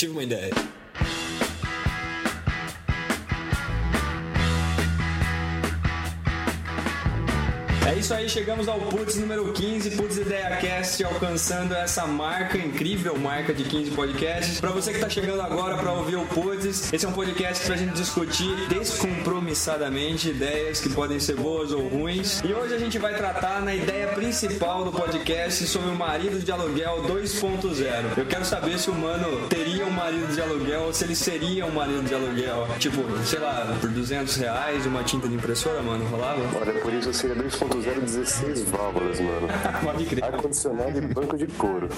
[0.00, 0.79] tive uma ideia.
[8.00, 13.52] Isso aí, chegamos ao Putz número 15, Putz Ideia Cast, alcançando essa marca, incrível marca
[13.52, 14.58] de 15 podcasts.
[14.58, 17.76] Pra você que tá chegando agora pra ouvir o Putz, esse é um podcast pra
[17.76, 22.40] gente discutir descompromissadamente ideias que podem ser boas ou ruins.
[22.42, 26.50] E hoje a gente vai tratar na ideia principal do podcast sobre o marido de
[26.50, 28.16] aluguel 2.0.
[28.16, 31.66] Eu quero saber se o mano teria um marido de aluguel ou se ele seria
[31.66, 32.66] um marido de aluguel.
[32.78, 36.40] Tipo, sei lá, por 200 reais uma tinta de impressora, mano, rolava?
[36.58, 39.48] Olha, por isso eu seria 2.0 16 válvulas, mano.
[39.82, 40.24] Pode crer.
[40.24, 41.88] Ar-condicionado e banco de couro.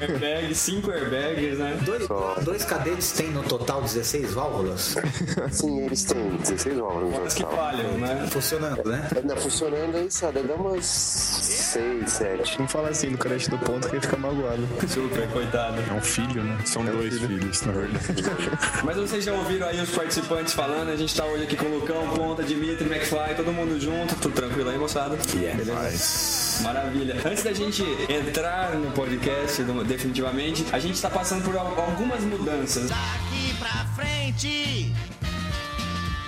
[0.00, 1.78] Airbag, 5 airbags, né?
[1.84, 2.36] Dois, Só.
[2.42, 4.96] dois cadetes têm no total 16 válvulas?
[5.50, 8.26] Sim, eles têm 16 válvulas no As que falham, né?
[8.30, 9.08] Funcionando, né?
[9.16, 10.42] Ainda funcionando aí, sabe?
[10.42, 12.58] Dá umas 6, 7.
[12.60, 14.66] Não fala assim do crente do ponto que ele fica magoado.
[14.86, 15.82] Super, coitado.
[15.88, 16.58] É um filho, né?
[16.64, 18.24] São dois filhos, na verdade.
[18.84, 21.78] Mas vocês já ouviram aí os participantes falando, a gente tá hoje aqui com o
[21.78, 25.07] Lucão, Ponta, Dimitri, McFly, todo mundo junto, tudo tranquilo aí, moçada?
[25.16, 26.62] Beleza?
[26.62, 27.16] Maravilha.
[27.24, 32.88] Antes da gente entrar no podcast, definitivamente, a gente tá passando por al- algumas mudanças.
[32.88, 34.92] Daqui pra frente,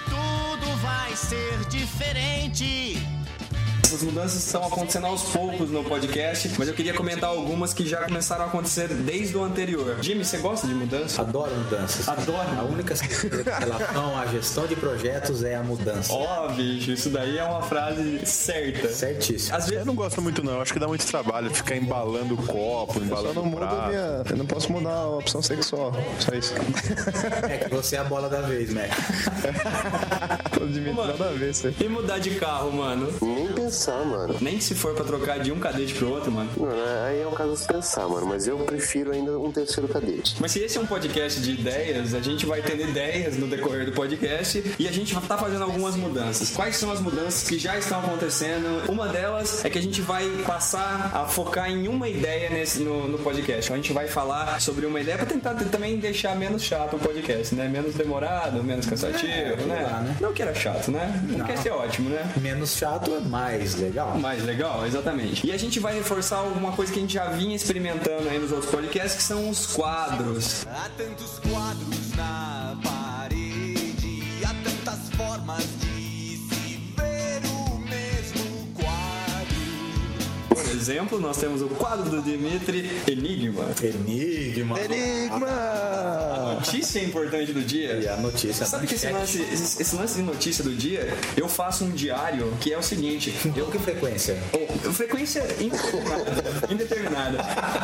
[0.07, 2.99] tudo vai ser diferente.
[3.91, 8.05] Essas mudanças estão acontecendo aos poucos no podcast, mas eu queria comentar algumas que já
[8.05, 9.97] começaram a acontecer desde o anterior.
[10.01, 11.23] Jimmy, você gosta de mudança?
[11.23, 12.09] Adoro mudanças.
[12.09, 12.39] Adoro.
[12.57, 12.95] A única
[13.59, 16.13] relação à gestão de projetos é a mudança.
[16.13, 18.89] Ó, bicho, isso daí é uma frase certa.
[18.91, 19.57] Certíssimo.
[19.57, 20.53] Às vezes Eu não gosto muito, não.
[20.53, 23.65] Eu acho que dá muito trabalho ficar embalando o copo, Só embalando não o muda
[23.65, 23.89] a prato.
[23.89, 24.23] minha.
[24.31, 25.93] Eu não posso mudar a opção sexual.
[26.21, 26.55] Só isso.
[27.51, 28.89] É que você é a bola da vez, Mac.
[30.57, 31.75] Tô admitindo nada a ver isso.
[31.81, 33.09] E mudar de carro, mano?
[33.21, 34.37] Nem pensar, mano.
[34.41, 36.51] Nem se for pra trocar de um cadete pro outro, mano.
[36.57, 36.75] Mano,
[37.07, 38.27] aí é um caso de pensar, mano.
[38.27, 40.37] Mas eu prefiro ainda um terceiro cadete.
[40.39, 43.87] Mas se esse é um podcast de ideias, a gente vai tendo ideias no decorrer
[43.87, 46.51] do podcast e a gente tá fazendo algumas mudanças.
[46.51, 48.91] Quais são as mudanças que já estão acontecendo?
[48.91, 53.09] Uma delas é que a gente vai passar a focar em uma ideia nesse, no,
[53.09, 53.65] no podcast.
[53.65, 56.99] Então a gente vai falar sobre uma ideia pra tentar também deixar menos chato o
[56.99, 57.69] podcast, né?
[57.69, 59.83] Menos demorado, menos cansativo, né?
[59.83, 60.17] lá, né?
[60.21, 61.23] Não que era chato, né?
[61.29, 62.31] Não, quer ser ótimo, né?
[62.37, 64.19] Menos chato é mais legal.
[64.19, 65.47] Mais legal, exatamente.
[65.47, 68.53] E a gente vai reforçar alguma coisa que a gente já vinha experimentando aí nos
[68.53, 70.67] outros podcasts, que são os quadros.
[70.67, 72.50] Há tantos quadros na
[80.81, 83.67] exemplo, nós temos o quadro do Dimitri Enigma.
[83.83, 84.81] Enigma.
[84.81, 86.55] Enigma!
[86.55, 88.15] Notícia importante do E dia.
[88.15, 88.65] a notícia.
[88.65, 92.53] Sabe que esse lance, esse esse lance de notícia do dia, eu faço um diário
[92.61, 93.33] que é o seguinte.
[93.43, 94.39] Com que frequência?
[94.53, 96.69] Oh, frequência indeterminada.
[96.71, 97.39] indeterminada.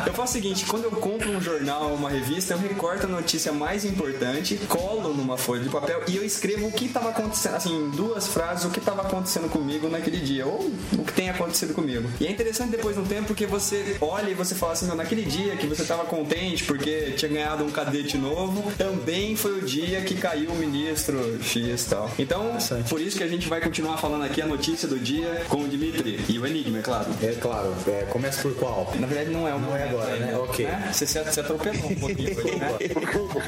[0.05, 3.51] Eu faço o seguinte, quando eu compro um jornal, uma revista, eu recorto a notícia
[3.51, 7.75] mais importante, colo numa folha de papel e eu escrevo o que estava acontecendo, assim,
[7.75, 11.73] em duas frases, o que estava acontecendo comigo naquele dia, ou o que tem acontecido
[11.73, 12.09] comigo.
[12.19, 15.23] E é interessante depois de um tempo porque você olha e você fala assim, naquele
[15.23, 20.01] dia que você estava contente porque tinha ganhado um cadete novo, também foi o dia
[20.01, 22.11] que caiu o ministro X e tal.
[22.17, 22.57] Então,
[22.89, 25.67] por isso que a gente vai continuar falando aqui a notícia do dia com o
[25.67, 27.07] Dimitri e o Enigma, é claro.
[27.21, 27.75] É claro.
[27.87, 28.93] É, começa por qual?
[28.99, 30.37] Na verdade não é o Não é agora, né?
[30.37, 30.67] Ok.
[30.91, 32.77] Você se, atropelou um pouquinho hoje, né?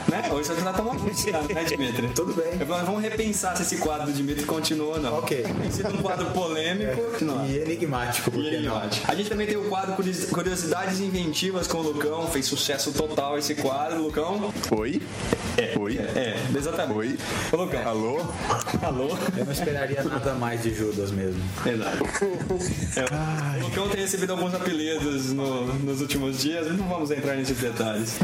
[0.09, 0.29] né?
[0.31, 2.09] Hoje você tá uma música, né, Dimitri?
[2.09, 2.59] Tudo bem.
[2.59, 5.19] Eu falo, Vamos repensar se esse quadro do Dimitri continua ou não.
[5.19, 5.43] Ok.
[5.43, 7.23] Tem sido um quadro polêmico.
[7.23, 7.45] Não.
[7.45, 8.77] E enigmático, E ele não?
[8.77, 12.27] A gente também tem o quadro Curios- Curiosidades Inventivas com o Lucão.
[12.27, 14.53] Fez sucesso total esse quadro, Lucão.
[14.71, 15.01] Oi?
[15.79, 15.97] Oi?
[15.97, 16.97] É, exatamente.
[16.97, 17.17] Oi?
[17.51, 17.87] Ô, Lucão.
[17.87, 18.17] Alô?
[18.81, 19.09] Alô?
[19.37, 21.41] Eu não esperaria nada mais de Judas mesmo.
[21.65, 21.97] Exato.
[22.95, 27.57] É, o Lucão tem recebido alguns apelidos no- nos últimos dias, não vamos entrar nesses
[27.57, 28.17] detalhes.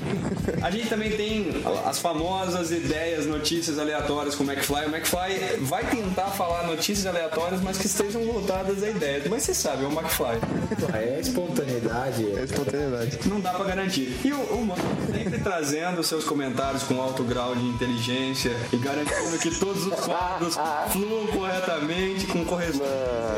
[0.61, 4.85] A gente também tem as famosas ideias, notícias aleatórias com o McFly.
[4.85, 9.27] O McFly vai tentar falar notícias aleatórias, mas que estejam voltadas a ideias.
[9.29, 10.39] Mas você sabe, é o McFly.
[10.93, 12.25] É espontaneidade.
[12.37, 13.19] É espontaneidade.
[13.25, 14.15] Não dá pra garantir.
[14.23, 14.81] E o, o Mano
[15.13, 20.55] sempre trazendo seus comentários com alto grau de inteligência e garantindo que todos os quadros
[20.91, 22.85] fluam corretamente, com correção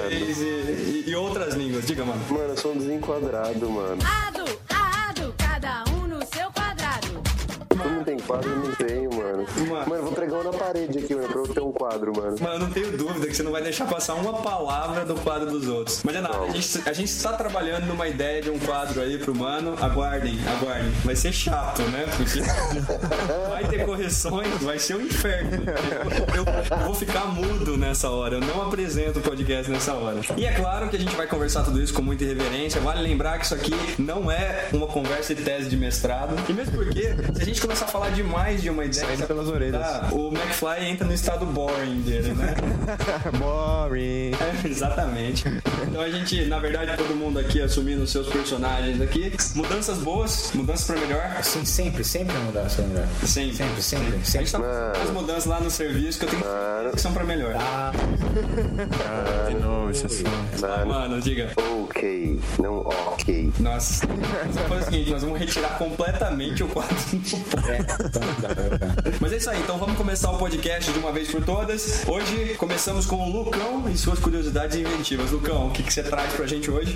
[0.09, 1.85] e, e- e outras línguas.
[1.85, 2.21] Diga, mano.
[2.29, 3.97] Mano, eu sou um desenquadrado, mano.
[4.03, 7.21] Ado, ado, cada um no seu quadrado.
[7.75, 9.45] Não tem quadro, não tenho, mano.
[9.57, 9.89] Mano.
[9.89, 12.35] Mano, eu vou pregar um na parede aqui, mano, pra eu ter um quadro, mano.
[12.39, 15.51] Mano, eu não tenho dúvida que você não vai deixar passar uma palavra do quadro
[15.51, 16.01] dos outros.
[16.03, 19.17] Mas é nada, a gente, a gente está trabalhando numa ideia de um quadro aí
[19.17, 19.75] pro mano.
[19.81, 20.91] Aguardem, aguardem.
[21.03, 22.05] Vai ser chato, né?
[22.15, 22.41] Porque
[23.49, 25.63] vai ter correções, vai ser um inferno.
[26.35, 30.19] Eu, eu vou ficar mudo nessa hora, eu não apresento o podcast nessa hora.
[30.35, 32.79] E é claro que a gente vai conversar tudo isso com muita irreverência.
[32.81, 36.35] Vale lembrar que isso aqui não é uma conversa de tese de mestrado.
[36.49, 39.47] E mesmo porque, se a gente começar a falar demais de uma ideia, Saindo pelas
[39.47, 39.81] orelhas.
[39.81, 42.53] tá, o McFly entra no estado boring dele, né?
[43.37, 44.31] Boring.
[44.33, 45.45] É, Exatamente.
[45.87, 49.33] Então a gente, na verdade, todo mundo aqui assumindo os seus personagens aqui.
[49.55, 51.43] Mudanças boas, mudanças pra melhor.
[51.43, 53.27] Sim, sempre, sempre vai mudar, sempre vai mudar.
[53.27, 53.55] Sempre.
[53.55, 54.51] Sempre, sempre, A gente sempre.
[54.51, 56.43] tá fazendo as mudanças lá no serviço que eu tenho
[56.93, 57.55] que são pra melhor.
[57.59, 57.91] Ah,
[59.49, 60.29] De novo, esse assunto.
[60.61, 61.51] Mano, Mano, diga.
[61.97, 63.51] Ok, não ok.
[63.59, 64.07] Nossa.
[64.67, 69.11] Fazer o seguinte, nós vamos retirar completamente o quadro do é, dá, dá, dá.
[69.19, 72.03] Mas é isso aí, então vamos começar o podcast de uma vez por todas.
[72.07, 75.31] Hoje começamos com o Lucão e suas curiosidades inventivas.
[75.31, 76.95] Lucão, o que, que você traz pra gente hoje?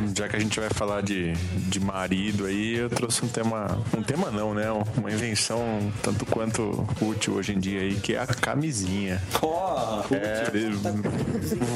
[0.00, 1.32] Hoje, já que a gente vai falar de,
[1.68, 3.78] de marido aí, eu trouxe um tema.
[3.96, 4.66] Um tema não, né?
[4.96, 9.22] Uma invenção tanto quanto útil hoje em dia aí, que é a camisinha.
[9.40, 10.44] Ó, É,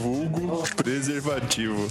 [0.02, 1.88] vulgo preservativo.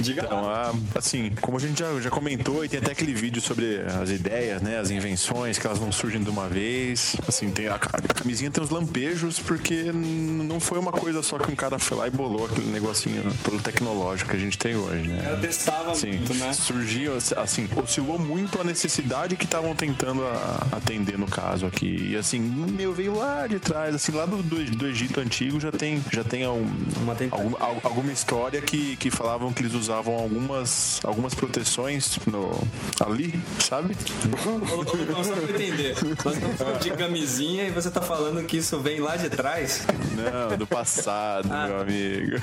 [0.00, 0.70] diga Então, lá.
[0.94, 4.10] a- assim, como a gente já, já comentou, e tem até aquele vídeo sobre as
[4.10, 4.78] ideias, né?
[4.78, 7.16] As invenções, que elas não surgem de uma vez.
[7.26, 7.78] Assim, tem a, a
[8.14, 12.06] camisinha tem uns lampejos, porque não foi uma coisa só que um cara foi lá
[12.06, 15.22] e bolou aquele negocinho todo tecnológico que a gente tem hoje, né?
[15.26, 16.52] Ela testava Sim, muito, né?
[16.52, 22.10] surgiu, assim, oscilou muito a necessidade que estavam tentando a- atender no caso aqui.
[22.12, 25.72] E assim, meu, veio lá de trás, assim, lá do, do, do Egito Antigo já
[25.72, 26.66] tem, já tem um,
[27.30, 32.50] algum- al- alguma história que, que falavam que eles usavam algumas, algumas proteções no,
[33.04, 33.96] ali, sabe?
[34.46, 35.94] Ô, ô, Lucão, só pra entender.
[36.24, 39.86] Nós falando de camisinha e você tá falando que isso vem lá de trás?
[40.14, 41.66] Não, do passado, Ah.
[41.66, 42.36] meu amigo.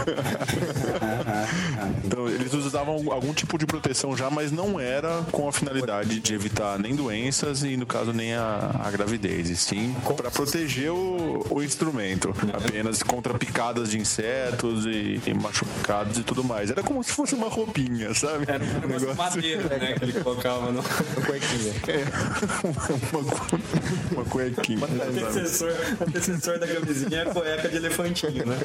[2.03, 6.33] então, eles usavam algum- tipo de proteção já, mas não era com a finalidade de
[6.33, 11.45] evitar nem doenças e, no caso, nem a, a gravidez, e sim para proteger o,
[11.49, 16.69] o instrumento, apenas contra picadas de insetos e, e machucados e tudo mais.
[16.69, 18.45] Era como se fosse uma roupinha, sabe?
[18.47, 19.93] Era um negócio de madeira, né?
[19.97, 21.73] Que ele colocava no Cuequinha.
[23.11, 23.59] uma, cu-
[24.13, 24.79] uma cuequinha.
[24.87, 25.19] sabe?
[25.23, 25.73] antecessor,
[26.07, 28.57] antecessor da camisinha é a cueca de elefantinho, né?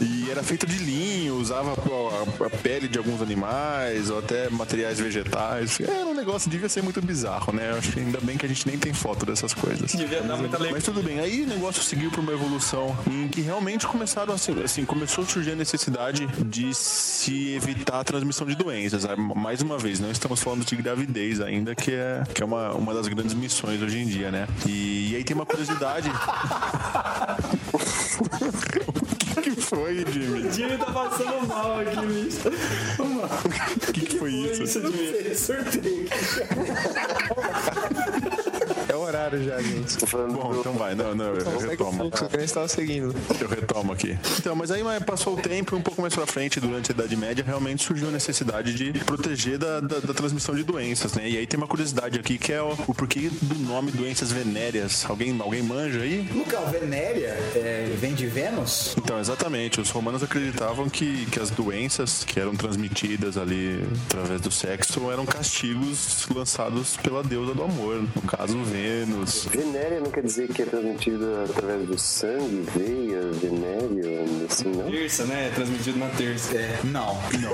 [0.00, 4.98] E era feito de linho, usava a, a pele de alguns animais, ou até materiais
[4.98, 5.78] vegetais.
[5.80, 7.70] Era um negócio, devia ser muito bizarro, né?
[7.72, 9.92] Eu acho que ainda bem que a gente nem tem foto dessas coisas.
[9.92, 10.74] Devia dar muita alegria.
[10.74, 14.60] Mas tudo bem, aí o negócio seguiu para uma evolução em que realmente começaram assim,
[14.62, 19.04] assim, começou a surgir a necessidade de se evitar a transmissão de doenças.
[19.04, 22.72] Ah, Mais uma vez, não estamos falando de gravidez ainda, que é, que é uma,
[22.72, 24.46] uma das grandes missões hoje em dia, né?
[24.66, 26.10] E, e aí tem uma curiosidade.
[29.38, 30.46] o que, que foi, Jimmy?
[30.46, 32.48] O Jimmy tá passando mal aqui, bicho.
[33.88, 34.62] O que, que foi isso?
[34.64, 35.34] Isso, Jimmy.
[35.34, 36.08] Sorteio.
[38.98, 39.96] É o horário já, gente.
[39.96, 41.92] Tô falando Bom, do- então vai, não, não, eu, o retomo.
[41.92, 43.14] fluxo que a gente tava seguindo.
[43.40, 44.18] Eu retomo aqui.
[44.40, 47.16] Então, mas aí passou o tempo e um pouco mais pra frente, durante a Idade
[47.16, 51.28] Média, realmente surgiu a necessidade de proteger da, da, da transmissão de doenças, né?
[51.28, 55.04] E aí tem uma curiosidade aqui que é o, o porquê do nome doenças venéreas.
[55.08, 56.28] Alguém, alguém manja aí?
[56.34, 58.94] Lucão, Venéria é, vem de Vênus?
[58.98, 59.80] Então, exatamente.
[59.80, 65.24] Os romanos acreditavam que, que as doenças que eram transmitidas ali através do sexo eram
[65.24, 68.87] castigos lançados pela deusa do amor, no caso, Vênus.
[69.50, 74.90] Venérea não quer dizer que é transmitida através do sangue, veia, venérea, assim, não?
[74.90, 75.50] Terça, né?
[75.54, 76.56] Transmitido na terça.
[76.56, 77.14] É, não.
[77.40, 77.52] Não.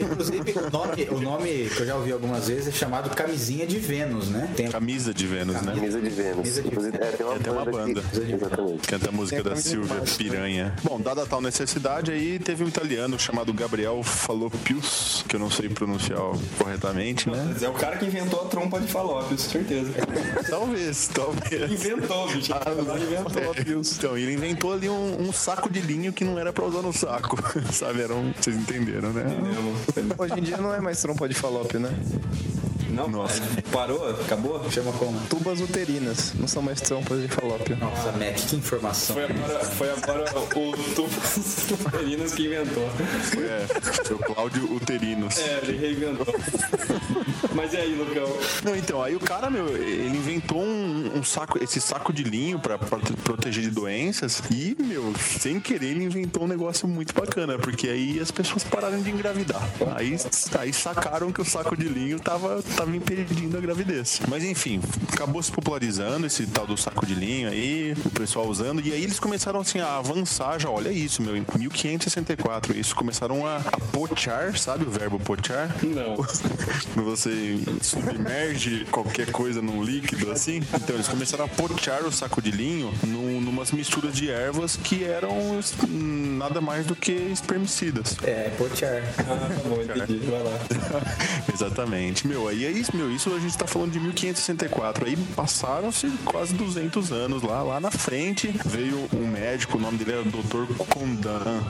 [0.00, 3.78] Inclusive, o nome, o nome que eu já ouvi algumas vezes é chamado Camisinha de
[3.78, 4.52] Vênus, né?
[4.56, 5.74] Tem Camisa de Vênus, né?
[5.74, 6.36] Camisa de Vênus.
[6.36, 8.02] Camisa de Inclusive, é, tem uma É, tem uma banda.
[8.02, 8.32] Que...
[8.32, 8.88] Exatamente.
[8.88, 10.74] Canta a música a da Silvia embaixo, Piranha.
[10.82, 15.68] Bom, dada tal necessidade, aí teve um italiano chamado Gabriel Fallopius, que eu não sei
[15.68, 16.20] pronunciar
[16.58, 17.56] corretamente, né?
[17.60, 19.92] É o cara que inventou a trompa de falópios, certeza.
[20.48, 21.70] Talvez, talvez.
[21.70, 22.52] Inventou, bicho.
[22.52, 23.54] Ele inventou.
[23.98, 26.92] Então, ele inventou ali um, um saco de linho que não era pra usar no
[26.92, 27.36] saco,
[27.72, 28.02] sabe?
[28.02, 29.24] Era um, vocês entenderam, né?
[30.18, 31.90] Hoje em dia não é mais trompa de falópio, né?
[33.00, 33.08] Não?
[33.08, 33.42] Nossa.
[33.70, 34.10] Parou?
[34.10, 34.70] Acabou?
[34.70, 35.20] Chama como?
[35.28, 37.76] Tubas uterinas, não são mais trompas de falópio.
[37.76, 39.16] Nossa, Mac, que informação.
[39.16, 42.88] Foi agora, foi agora o Tubas Uterinos que inventou.
[43.36, 45.38] É, foi o Cláudio Uterinos.
[45.38, 46.26] É, ele reinventou.
[47.54, 48.28] Mas e aí, Lucão?
[48.64, 52.58] Não, então, aí o cara, meu, ele inventou um, um saco, esse saco de linho
[52.58, 57.12] pra, pra te proteger de doenças e, meu, sem querer ele inventou um negócio muito
[57.14, 59.62] bacana, porque aí as pessoas pararam de engravidar.
[59.96, 60.16] Aí,
[60.58, 64.20] aí sacaram que o saco de linho tava, tava impedindo a gravidez.
[64.28, 64.80] Mas enfim,
[65.12, 69.02] acabou se popularizando esse tal do saco de linho aí, o pessoal usando, e aí
[69.02, 73.80] eles começaram assim a avançar já, olha isso, meu, em 1564, isso começaram a, a
[73.92, 75.74] pochar, sabe o verbo pochar?
[75.82, 76.16] Não.
[76.16, 80.62] Quando você submerge qualquer coisa num líquido assim.
[80.74, 85.04] Então eles começaram a pochar o saco de linho num, numas misturas de ervas que
[85.04, 88.16] eram hum, nada mais do que espermicidas.
[88.22, 89.02] É, pochar.
[89.18, 90.18] Ah, tá bom, entendi.
[90.26, 90.58] Vai lá.
[91.52, 92.26] Exatamente.
[92.26, 93.10] Meu, aí é isso, meu.
[93.10, 95.06] Isso a gente tá falando de 1564.
[95.06, 97.62] Aí passaram-se quase 200 anos lá.
[97.62, 100.72] Lá na frente veio um médico, o nome dele era Dr.
[100.88, 101.62] Condan.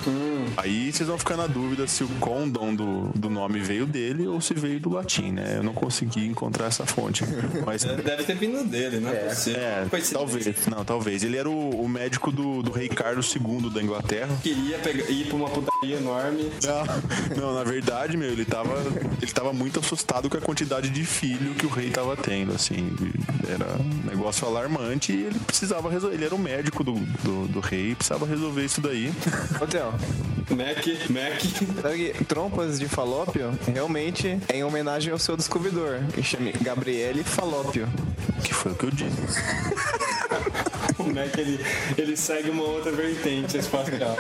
[0.57, 4.41] Aí vocês vão ficar na dúvida se o Condon do, do nome veio dele ou
[4.41, 5.57] se veio do latim, né?
[5.57, 7.25] Eu não consegui encontrar essa fonte.
[7.65, 9.13] Mas Deve ter vindo dele, né?
[9.15, 10.67] É, talvez.
[10.67, 11.23] Não, talvez.
[11.23, 14.37] Ele era o, o médico do, do rei Carlos II da Inglaterra.
[14.43, 16.51] Queria pegar, ir pra uma putaria enorme.
[16.61, 18.75] Não, não, na verdade, meu, ele tava,
[19.21, 22.95] ele tava muito assustado com a quantidade de filho que o rei tava tendo, assim.
[23.49, 26.17] Era um negócio alarmante e ele precisava resolver.
[26.17, 29.13] Ele era o médico do, do, do rei, precisava resolver isso daí.
[29.61, 29.93] Ô, Theo,
[30.51, 31.41] Mac, Mac.
[31.83, 37.23] sabe que trompas de falópio realmente é em homenagem ao seu descobridor, que chama Gabriele
[37.23, 37.89] Falópio.
[38.45, 39.41] Que foi o que eu disse.
[41.11, 41.59] O Mac, ele,
[41.97, 44.17] ele segue uma outra vertente espacial.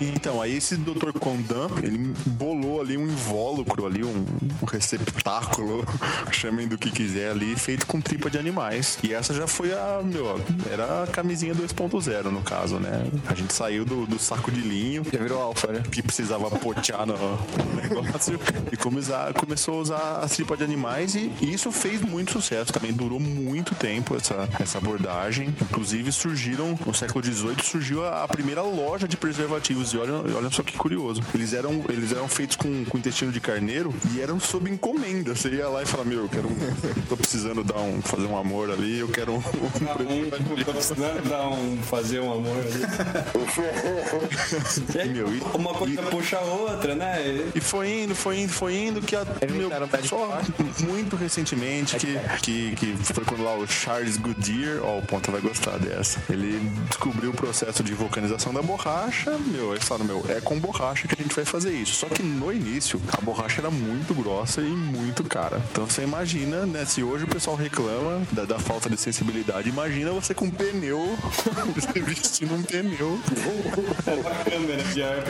[0.00, 1.12] Então, aí esse Dr.
[1.18, 4.24] Condan, ele bolou ali um invólucro ali, um,
[4.62, 5.84] um receptáculo,
[6.30, 8.98] chamem do que quiser ali, feito com tripa de animais.
[9.02, 13.06] E essa já foi a, meu, era a camisinha 2.0 no caso, né?
[13.26, 15.82] A gente saiu do, do saco de linho, Já virou alfa, né?
[15.90, 17.14] que precisava potear no
[17.74, 18.38] negócio
[18.70, 22.72] e começar, começou a usar as tripas de animais e, e isso fez muito sucesso
[22.72, 28.28] também durou muito tempo essa, essa abordagem inclusive surgiram no século XVIII surgiu a, a
[28.28, 29.92] primeira loja de preservativos.
[29.92, 31.22] E olha, olha só que curioso.
[31.34, 35.34] Eles eram eles eram feitos com, com intestino de carneiro e eram sob encomenda.
[35.34, 36.56] Você ia lá e falava meu eu quero um,
[37.08, 41.28] tô precisando dar um fazer um amor ali eu quero um, um Um, tô precisando
[41.28, 42.80] dar um, fazer um amor ali.
[45.04, 47.50] E Meu, e- uma coisa puxa a outra, né?
[47.54, 49.70] E foi indo, foi indo, foi indo, que a, meu,
[50.04, 50.40] só
[50.80, 55.40] muito recentemente, que, que, que foi quando lá o Charles Goodyear, ó, o Ponta vai
[55.40, 60.40] gostar dessa, ele descobriu o processo de vulcanização da borracha, meu, aí falaram, meu, é
[60.40, 61.94] com borracha que a gente vai fazer isso.
[61.94, 65.62] Só que no início, a borracha era muito grossa e muito cara.
[65.70, 70.10] Então você imagina, né, se hoje o pessoal reclama da, da falta de sensibilidade, imagina
[70.10, 71.16] você com um pneu,
[71.74, 73.18] você vestindo um pneu
[74.06, 75.24] Uma câmera de ar.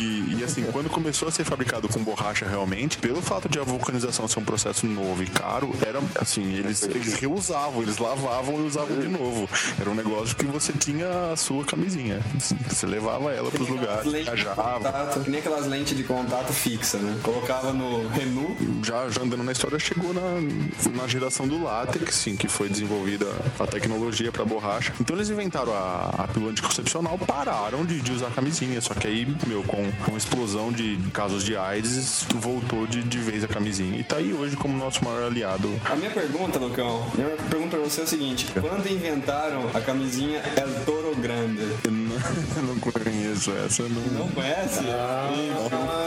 [0.00, 3.64] e, e, assim, quando começou a ser fabricado com borracha realmente, pelo fato de a
[3.64, 8.66] vulcanização ser um processo novo e caro, era assim, eles, eles reusavam, eles lavavam e
[8.66, 9.48] usavam de novo.
[9.80, 12.20] Era um negócio que você tinha a sua camisinha.
[12.68, 15.20] Você levava ela pros lugares, viajava.
[15.22, 17.18] que nem aquelas lentes de contato fixa, né?
[17.22, 18.56] Colocava no Renault.
[18.82, 23.26] Já, já andando na história, chegou na, na geração do látex, sim, que foi desenvolvida
[23.58, 24.92] a tecnologia para borracha.
[25.00, 28.80] Então eles inventaram a, a pílula anticoncepcional, pararam de, de usar camisinha.
[28.80, 33.44] Só que aí, meu, com, com explosão de casos de AIDS, voltou de, de vez
[33.44, 33.98] a camisinha.
[33.98, 35.70] E tá aí hoje como nosso maior aliado.
[35.84, 40.42] A minha pergunta, Lucão, minha pergunta pra você é o seguinte: quando inventaram a camisinha
[40.56, 41.62] El Toro Grande?
[41.84, 44.02] Eu não, conheço essa, não.
[44.18, 44.80] Não conhece?
[44.80, 45.52] Ih,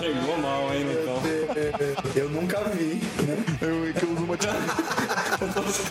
[0.02, 1.22] Chegou mal, hein, Lucão?
[2.16, 3.02] Eu nunca vi.
[3.62, 4.07] Eu, é que eu de,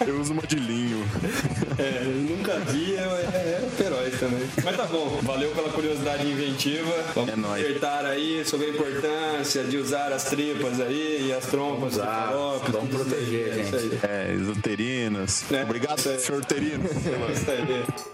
[0.07, 1.05] eu uso uma de linho.
[1.79, 4.49] É, nunca vi, é, é, é heróis também.
[4.65, 6.91] Mas tá bom, valeu pela curiosidade inventiva.
[7.15, 7.63] Vamos É nóis.
[7.63, 12.63] acertar aí sobre a importância de usar as tripas aí e as trompas usar, vamos
[12.63, 13.65] tudo proteger, aí.
[13.65, 14.07] gente.
[14.07, 15.45] É, esoterinas.
[15.53, 15.63] É.
[15.65, 16.19] Obrigado, senhor.
[16.19, 18.07] Isso aí.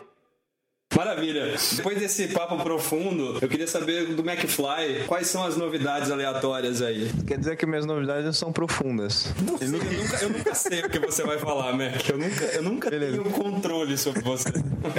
[0.96, 1.54] Maravilha.
[1.76, 7.10] Depois desse papo profundo, eu queria saber do McFly quais são as novidades aleatórias aí.
[7.26, 9.32] Quer dizer que minhas novidades não são profundas.
[9.60, 9.86] Eu nunca,
[10.22, 12.08] eu nunca sei o que você vai falar, Mac.
[12.08, 13.12] Eu nunca, eu nunca Beleza.
[13.12, 14.50] tenho controle sobre você.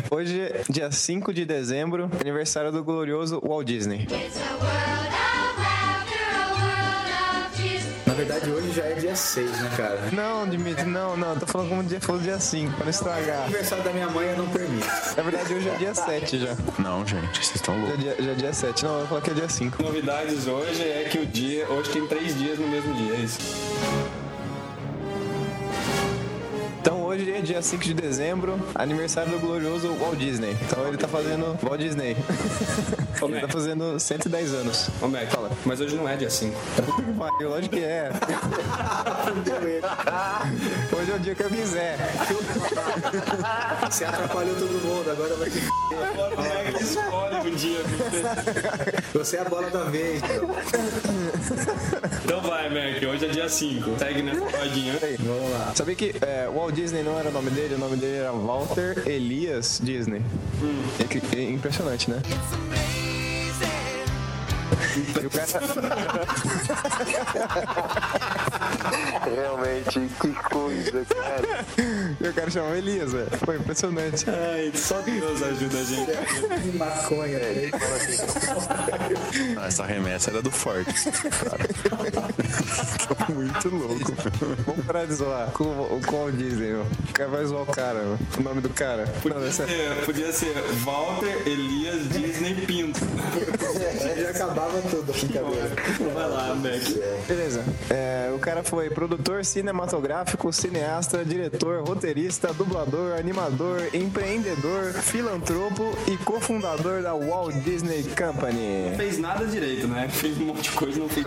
[0.10, 4.08] Hoje, dia 5 de dezembro, aniversário do glorioso Walt Disney.
[8.14, 10.00] Na verdade, hoje já é dia 6, né, cara?
[10.12, 13.46] Não, Dimitri, não, não, tô falando como dia falou dia 5, pra não estragar.
[13.46, 14.86] aniversário da minha mãe eu não permito.
[15.18, 16.56] Na verdade, hoje é dia 7 já.
[16.78, 18.04] Não, gente, vocês estão Já é loucos.
[18.04, 18.84] dia, já é dia 7.
[18.86, 19.82] Não, eu vou falar que é dia 5.
[19.82, 21.68] Novidades hoje é que o dia.
[21.68, 23.40] Hoje tem três dias no mesmo dia, é isso.
[27.14, 30.58] Hoje é dia 5 de dezembro, aniversário do glorioso Walt Disney.
[30.64, 32.18] Então ele tá fazendo Walt Disney.
[33.22, 34.90] Ô, ele Mac, tá fazendo 110 anos.
[35.00, 35.30] ô, Mac,
[35.64, 36.56] mas hoje não é dia 5.
[37.18, 38.10] Pariu, lógico que é.
[40.94, 41.98] Hoje é o dia que eu quiser.
[43.90, 45.62] Você atrapalhou todo mundo, agora vai ter
[46.14, 47.80] Agora o Mac escolhe o dia.
[49.14, 50.22] Você é a bola da vez.
[52.24, 54.00] Então vai, Mac, hoje é dia 5.
[54.00, 55.00] Segue nessa rodinha.
[55.20, 55.72] Vamos lá.
[55.76, 59.04] Sabia que é, Walt Disney não era o nome dele, o nome dele era Walter
[59.08, 60.22] Elias Disney.
[61.00, 62.20] É, que- é impressionante, né?
[64.96, 65.48] E o cara,
[69.36, 71.66] Realmente, que coisa, cara.
[72.22, 73.28] e o cara chamava Elias, velho.
[73.46, 74.26] Foi impressionante.
[74.30, 76.12] Ai, só Deus ajuda a gente.
[76.62, 77.38] Que maconha.
[77.38, 78.18] É, ele fala assim,
[79.58, 80.94] Ah, essa remessa era do forte.
[83.34, 84.14] Muito louco.
[84.66, 86.82] Vamos parar de zoar com, o- com o Disney, meu.
[87.10, 88.18] O cara vai zoar o cara.
[88.38, 89.06] O nome do cara.
[89.06, 93.00] Não, Podia essa- ser, podia ser Walter Elias Disney Pinto.
[94.22, 95.14] Já acabava tudo.
[96.14, 97.28] Vai lá, Mac.
[97.28, 97.64] Beleza.
[97.90, 107.04] É, o cara foi produtor cinematográfico, cineasta, diretor, roteirista, dublador, animador, empreendedor, filantropo e cofundador
[107.04, 108.90] da Walt Disney Company.
[108.90, 110.10] Não fez nada direito, né?
[110.10, 111.24] Fez um monte de coisa, não fez.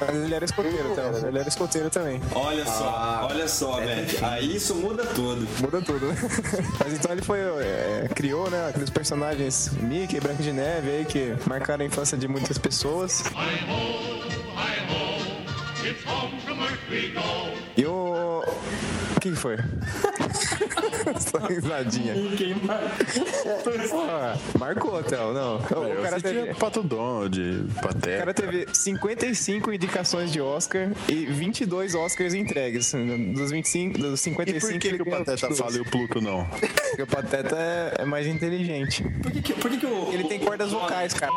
[0.00, 1.28] Mas ele era escoteiro também.
[1.28, 2.20] Ele era escoteiro também.
[2.34, 4.22] Olha só, olha só, Mac.
[4.22, 5.48] Aí isso muda tudo.
[5.62, 6.14] Muda tudo, né?
[6.78, 7.38] Mas então ele foi.
[7.38, 8.68] é, criou, né?
[8.68, 13.24] Aqueles personagens Mickey, Branca de Neve aí que marcaram a infância de muitas pessoas.
[17.76, 18.42] E o.
[18.46, 18.89] O que
[19.20, 19.56] que foi?
[21.18, 22.14] Só risadinha.
[22.36, 22.90] Quem mais?
[24.08, 25.56] Ah, marcou, Théo, não.
[25.58, 26.54] O Eu cara teve.
[26.54, 28.18] Pato Donald, O Pateta.
[28.18, 32.92] cara teve 55 indicações de Oscar e 22 Oscars entregues.
[33.34, 35.58] Dos 25, dos E 55 por que, ele que o Pateta 22.
[35.58, 36.44] fala e o Pluto não?
[36.44, 39.02] Porque o Pateta é, é mais inteligente.
[39.22, 40.10] Por que, que- por que, que o.
[40.12, 41.32] Ele tem o- cordas o- vocais, cara.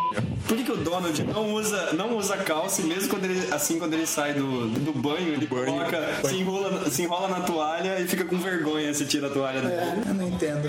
[0.47, 3.79] Por que, que o Donald não usa, não usa calça e mesmo quando ele, assim,
[3.79, 8.07] quando ele sai do, do banho, ele coloca, se enrola, se enrola na toalha e
[8.07, 10.03] fica com vergonha se tira a toalha dele?
[10.07, 10.67] Eu não entendo.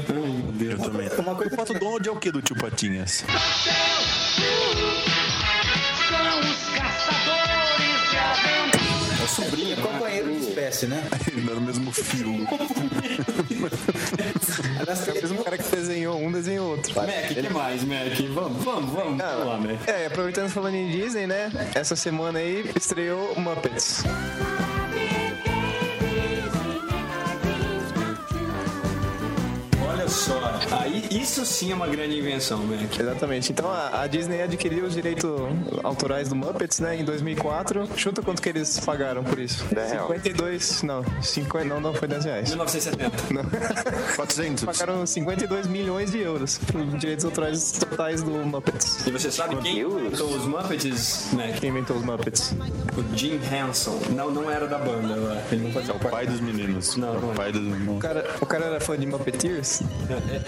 [0.60, 1.08] Eu também.
[1.18, 3.24] Uma coisa O Pato Donald é o que do tio Patinhas?
[6.08, 9.20] São os caçadores de aventuras.
[9.20, 9.82] É o sobrinho, né?
[9.82, 11.02] companheiro de espécie, né?
[11.54, 12.34] no mesmo fio.
[14.76, 16.94] É o mesmo cara que desenhou um, desenhou outro.
[16.94, 18.20] Mac, o que mais, Mac?
[18.34, 19.18] Vamos, vamos, vamos.
[19.18, 19.88] Vamos lá, Mac.
[19.88, 21.50] É, aproveitando falando em Disney, né?
[21.74, 24.04] Essa semana aí estreou Muppets.
[30.14, 30.40] Só,
[30.70, 32.98] aí isso sim é uma grande invenção, Mac.
[32.98, 33.52] Exatamente.
[33.52, 35.24] Então a, a Disney adquiriu os direitos
[35.82, 37.88] autorais do Muppets, né, em 2004.
[37.96, 39.64] Chuta quanto que eles pagaram por isso?
[39.74, 40.06] 10 reais.
[40.06, 42.48] 52, não, 50, não, não foi 10 reais.
[42.50, 43.34] 1970.
[43.34, 43.44] Não.
[44.16, 44.64] 400.
[44.64, 49.06] Pagaram 52 milhões de euros por direitos autorais totais do Muppets.
[49.06, 51.58] E você sabe quem inventou os Muppets, Mac?
[51.60, 52.54] Quem inventou os Muppets?
[52.96, 53.98] O Jim Henson.
[54.10, 55.42] Não, não era da banda, lá.
[55.50, 56.96] ele não fazia O pai dos meninos.
[56.96, 57.34] Não, não o é.
[57.34, 59.82] pai dos O cara, o cara era fã de Muppeteers?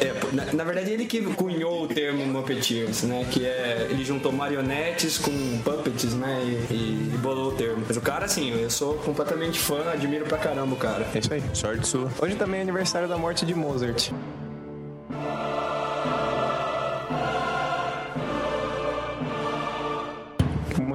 [0.00, 3.26] É, é, na, na verdade, ele que cunhou o termo Muppeteers, né?
[3.30, 3.86] Que é.
[3.90, 5.30] Ele juntou marionetes com
[5.64, 6.40] puppets, né?
[6.44, 7.84] E, e- e bolou o termo.
[7.86, 11.06] Mas o cara, assim, eu sou completamente fã, admiro pra caramba o cara.
[11.14, 11.42] É isso aí.
[11.54, 12.10] Sorte sua.
[12.20, 14.10] Hoje também é aniversário da morte de Mozart.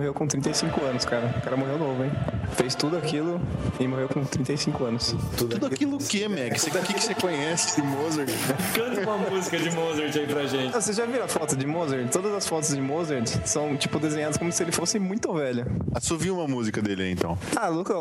[0.02, 1.32] Morreu com 35 anos, cara.
[1.38, 2.12] O cara morreu novo, hein?
[2.58, 3.40] Fez tudo aquilo
[3.80, 5.16] e morreu com 35 anos.
[5.38, 6.58] Tudo aquilo o que, Mac?
[6.58, 8.28] Você- O que, que você conhece de Mozart?
[8.74, 10.76] Canta uma música de Mozart aí pra gente.
[10.76, 12.10] Ah, Você já viu a foto de Mozart?
[12.12, 15.68] Todas as fotos de Mozart são, tipo, desenhadas como se ele fosse muito velho.
[15.94, 17.38] Assovia uma música dele aí, então.
[17.56, 17.94] Ah, Luca,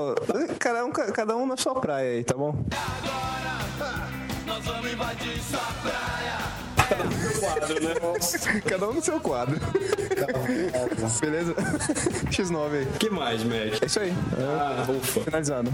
[0.58, 2.54] cada um, cada um na sua praia aí, tá bom?
[4.46, 6.49] Nós vamos invadir sua praia.
[7.40, 7.94] Quadro, né?
[8.66, 9.58] Cada um no seu quadro.
[11.20, 11.54] Beleza?
[12.30, 12.84] X9 aí.
[12.84, 13.82] O que mais, Mac?
[13.82, 14.12] É isso aí.
[14.38, 15.20] Ah, ufa.
[15.20, 15.72] Finalizado.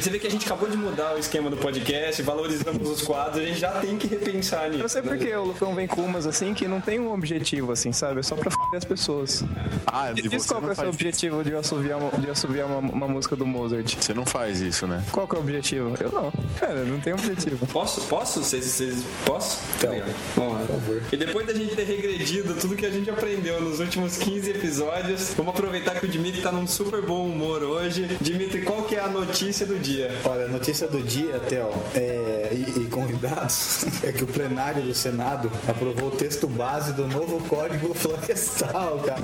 [0.00, 3.42] Você vê que a gente acabou de mudar o esquema do podcast, valorizamos os quadros,
[3.42, 4.82] a gente já tem que repensar nisso.
[4.82, 5.08] Eu sei né?
[5.08, 8.20] porque o Lucão vem com umas assim que não tem um objetivo, assim, sabe?
[8.20, 9.44] É só pra as pessoas.
[9.86, 12.66] Ah, e diz você qual é o seu faz objetivo de assoviar, uma- de assoviar
[12.66, 13.96] uma, uma música do Mozart.
[14.00, 15.02] Você não faz isso, né?
[15.10, 15.94] Qual que é o objetivo?
[16.00, 16.32] Eu não.
[16.58, 17.66] Cara, não tem objetivo.
[17.66, 18.00] Posso?
[18.02, 18.42] Posso?
[18.42, 19.58] Vocês, vocês, posso?
[19.80, 20.14] Tá ligado.
[20.36, 20.66] Vamos lá.
[20.66, 21.02] favor.
[21.12, 25.32] E depois da gente ter regredido tudo que a gente aprendeu nos últimos 15 episódios,
[25.36, 28.16] vamos aproveitar que o Dimitri tá num super bom humor hoje.
[28.20, 30.10] Dimitri, qual que é a notícia do dia?
[30.24, 34.94] Olha, a notícia do dia, Theo, é, e, e convidados, é que o plenário do
[34.94, 39.22] Senado aprovou o texto base do novo Código Florestal, cara.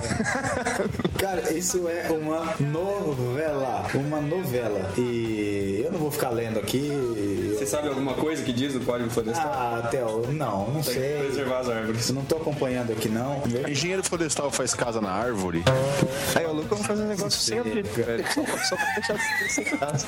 [1.19, 4.93] cara, isso é uma novela, uma novela.
[4.97, 6.91] E eu não vou ficar lendo aqui.
[7.57, 9.51] Você sabe alguma coisa que diz o Código Florestal?
[9.53, 11.19] Ah, Theo, não, não Tem que sei.
[11.19, 12.09] preservar as árvores.
[12.09, 13.43] Eu não tô acompanhando aqui, não.
[13.69, 15.63] Engenheiro florestal faz casa na árvore.
[16.35, 18.25] Aí o Lucas fazer um negócio sem objetivo, velho.
[18.33, 20.07] Só, só pra deixar você sem graça.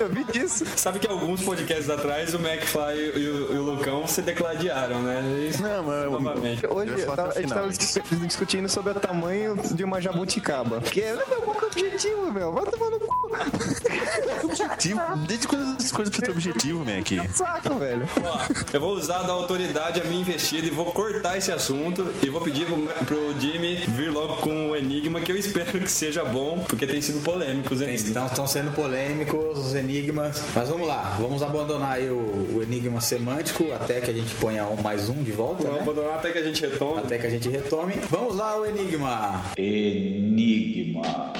[0.00, 0.64] Eu vi disso.
[0.76, 5.22] Sabe que alguns podcasts atrás o McFly e o, e o Lucão se decladiaram, né?
[5.50, 6.66] Isso, Não, mas- novamente.
[6.66, 10.80] Hoje tava- a gente tava dis- discutindo sobre o tamanho de uma jabuticaba.
[10.80, 12.52] Que é, meu, que é o objetivo, meu?
[12.52, 13.14] Vai tomar no cu.
[14.92, 15.26] Objetivo.
[15.26, 17.30] Desde quando essas coisas pra ter objetivo, Mac?
[17.32, 18.08] Saco, velho.
[18.22, 18.38] Ó,
[18.72, 22.40] eu vou usar da autoridade a minha investida e vou cortar esse assunto e vou
[22.40, 26.64] pedir pro, pro Jimmy vir logo com o enigma que eu espero que seja bom,
[26.68, 28.08] porque tem sido polêmico os enigmas.
[28.08, 30.42] Então estão sendo polêmicos os enigmas.
[30.54, 34.66] Mas vamos lá, vamos abandonar aí o, o enigma semântico até que a gente ponha
[34.66, 35.82] um, mais um de volta, Vamos né?
[35.82, 36.98] abandonar até que a gente retome.
[37.00, 37.94] Até que a gente retome.
[38.10, 39.42] Vamos lá, o enigma.
[39.56, 41.32] Enigma.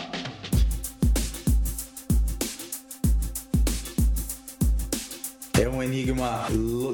[6.04, 6.46] Enigma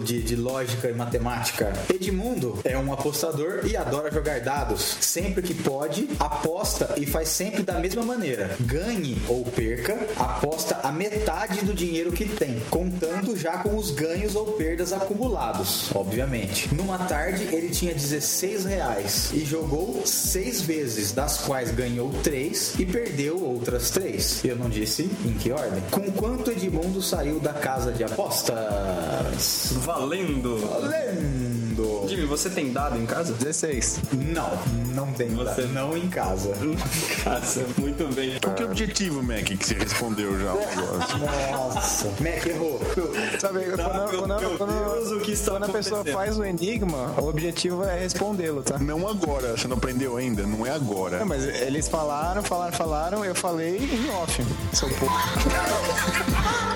[0.04, 1.72] de, de lógica e matemática.
[1.92, 4.96] Edmundo é um apostador e adora jogar dados.
[5.00, 8.56] Sempre que pode, aposta e faz sempre da mesma maneira.
[8.60, 14.36] Ganhe ou perca, aposta a metade do dinheiro que tem, contando já com os ganhos
[14.36, 16.72] ou perdas acumulados, obviamente.
[16.74, 22.86] Numa tarde, ele tinha 16 reais e jogou seis vezes, das quais ganhou três e
[22.86, 24.44] perdeu outras três.
[24.44, 25.82] Eu não disse em que ordem.
[25.90, 28.04] Com quanto Edmundo saiu da casa de
[29.84, 30.56] Valendo!
[30.88, 32.06] Lendo.
[32.08, 33.32] Jimmy, você tem dado em casa?
[33.32, 34.00] 16.
[34.12, 34.50] Não,
[34.94, 35.28] não tem.
[35.30, 36.52] Você- Não em casa.
[37.24, 38.38] Casa, muito bem.
[38.42, 41.18] Qual que é o objetivo, Mac, que você respondeu já o negócio?
[41.52, 42.06] Nossa.
[42.20, 42.80] Mac errou.
[43.38, 46.18] Sabe, quando, meu quando- Deus, quando- o que está quando a pessoa acontecendo?
[46.18, 48.78] faz o enigma, o objetivo é respondê-lo, tá?
[48.78, 51.18] Não agora, você não aprendeu ainda, não é agora.
[51.20, 54.44] Não, mas eles falaram, falaram, falaram, eu falei em off.
[54.74, 55.14] Seu porco.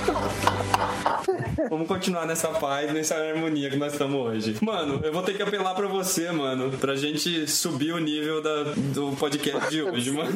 [1.70, 4.56] Vamos continuar nessa paz, nessa harmonia que nós estamos hoje.
[4.60, 8.64] Mano, eu vou ter que apelar pra você, mano, pra gente subir o nível da-
[8.92, 10.32] do podcast de hoje, mano.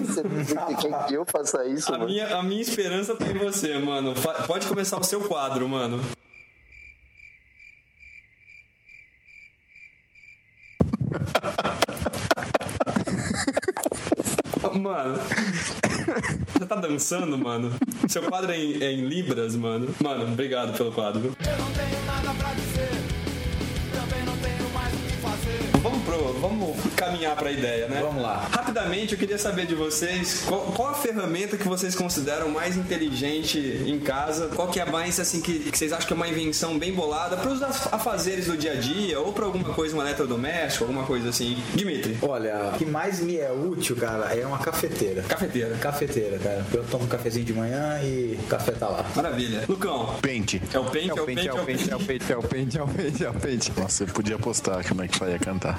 [1.07, 2.11] Que eu faça isso, A mano?
[2.11, 4.15] minha, a minha esperança tá em você, mano.
[4.47, 6.01] Pode começar o seu quadro, mano.
[14.81, 15.19] Mano,
[16.53, 17.73] você tá dançando, mano?
[18.09, 19.95] Seu quadro é em, é em Libras, mano?
[20.03, 21.21] Mano, obrigado pelo quadro.
[21.41, 22.91] Eu não tenho nada pra dizer,
[26.41, 28.01] Vamos caminhar pra ideia, né?
[28.03, 28.49] Vamos lá.
[28.51, 33.59] Rapidamente, eu queria saber de vocês qual, qual a ferramenta que vocês consideram mais inteligente
[33.87, 34.49] em casa?
[34.55, 36.93] Qual que é a mais assim que, que vocês acham que é uma invenção bem
[36.93, 40.85] bolada para os af- afazeres do dia a dia ou para alguma coisa, um eletrodoméstico,
[40.85, 41.57] alguma coisa assim?
[41.75, 45.23] Dimitri, Olha, o que mais me é útil, cara, é uma cafeteira.
[45.23, 45.77] cafeteira.
[45.81, 46.65] Cafeteira, cara.
[46.73, 49.05] Eu tomo um cafezinho de manhã e o café tá lá.
[49.15, 49.65] Maravilha.
[49.69, 50.61] Lucão, Pente.
[50.73, 51.91] é o pente, é o pente, é o pente.
[51.91, 53.73] é o pente, é o pente, é o pente, é o pente.
[53.77, 55.79] Nossa, eu podia apostar que o McFly ia cantar.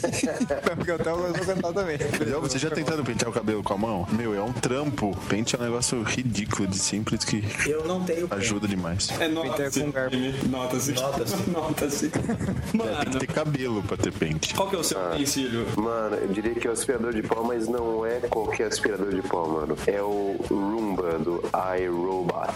[0.76, 1.98] Porque eu tava eu vou cantar também.
[2.28, 4.06] Já- Você já tentaram pentear o cabelo com a mão?
[4.12, 5.16] Meu, é um trampo.
[5.28, 9.08] Pente é um negócio ridículo de simples que Eu não tenho ajuda demais.
[9.20, 10.16] É nota-se, com garfo.
[10.16, 10.34] Jimmy.
[10.48, 10.92] Nota-se.
[10.92, 11.36] Nota-se.
[11.50, 12.08] Nota-se.
[12.08, 14.54] Tem que Mano, ter cabelo pra ter pente.
[14.54, 15.66] qual que é o seu utensílio?
[15.76, 19.22] Mano, eu diria que é o aspirador de pó, mas não é qualquer aspirador de
[19.22, 19.76] pó, mano.
[19.86, 21.42] É o Roomba do
[21.78, 22.50] iRobot.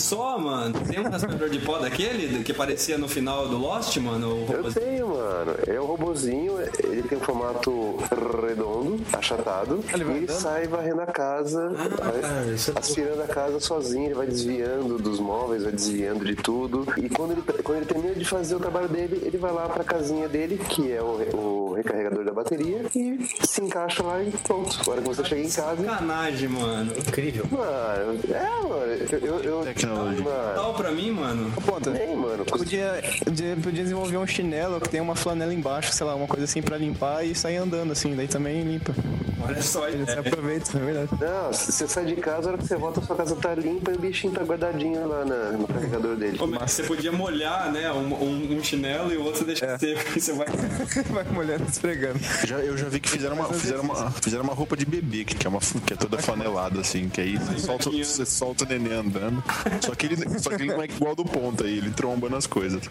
[0.00, 0.74] Só, mano.
[0.80, 4.46] Tem um aspirador de pó daquele que aparecia no final do Lost, mano?
[4.46, 5.54] O Eu tenho, mano.
[5.66, 7.98] É um robozinho, ele tem um formato
[8.46, 11.72] redondo, achatado, e ele sai varrendo a casa,
[12.20, 16.34] cara, isso é aspirando a casa sozinho, ele vai desviando dos móveis, vai desviando de
[16.34, 16.86] tudo.
[16.96, 19.84] E quando ele, quando ele termina de fazer o trabalho dele, ele vai lá pra
[19.84, 24.76] casinha dele, que é o, o recarregador da bateria, e se encaixa lá e pronto.
[24.80, 25.84] Agora que você chega em casa.
[25.84, 26.92] Sacanagem, mano.
[26.96, 27.44] Incrível.
[27.50, 28.92] Mano, é, mano.
[29.22, 30.24] Eu, eu, Tecnologia.
[30.24, 31.50] Mano, Tal pra mim, mano.
[31.64, 31.90] Ponta.
[31.90, 32.44] mano.
[32.44, 36.44] Podia, podia, podia desenvolver um chinelo que tem uma flanela embaixo, sei lá, uma coisa
[36.44, 38.94] assim pra limpar e sair andando assim, daí também limpa.
[39.42, 40.18] Olha só, Ele se é.
[40.18, 41.08] aproveita, é verdade.
[41.20, 43.94] Não, você sai de casa, a hora que você volta, sua casa tá limpa e
[43.94, 46.38] o bichinho tá guardadinho lá na- no carregador dele.
[46.40, 47.90] Ô, mas Você podia molhar, né?
[47.92, 49.78] Um, um- um chinelo e o outro deixar É.
[49.78, 50.00] seco.
[50.16, 50.46] E você vai.
[51.10, 52.18] Vai molhando, esfregando.
[52.46, 55.46] Já, eu já vi que fizeram uma, fizeram uma, fizeram uma roupa de bebê, que,
[55.46, 58.92] é uma, que é toda flanelada, assim, que aí você solta, você solta o neném
[58.92, 59.42] andando.
[59.80, 62.46] Só que, ele, só que ele não é igual do ponta aí, ele tromba nas
[62.46, 62.82] coisas.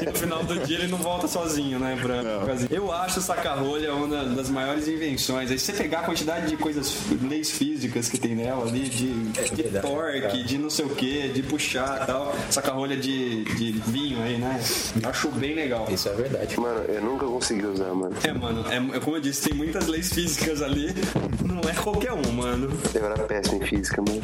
[0.00, 1.98] E no final do dia ele não volta sozinho, né?
[2.00, 5.50] Pra, pra- Eu acho o saca-rolha uma das maiores invenções.
[5.50, 9.62] Aí você pegar a quantidade de coisas, leis físicas que tem nela ali, de, de
[9.62, 12.34] verdade, torque, de não sei o que, de puxar e tal.
[12.50, 14.60] Saca-rolha de, de vinho aí, né?
[15.04, 15.86] Acho bem legal.
[15.90, 16.60] Isso é verdade.
[16.60, 18.14] Mano, eu nunca consegui usar, mano.
[18.22, 20.94] É, mano, é, é como eu disse, tem muitas leis físicas ali.
[21.42, 22.70] Não é qualquer um, mano.
[22.94, 24.22] Eu era péssimo em física, mano.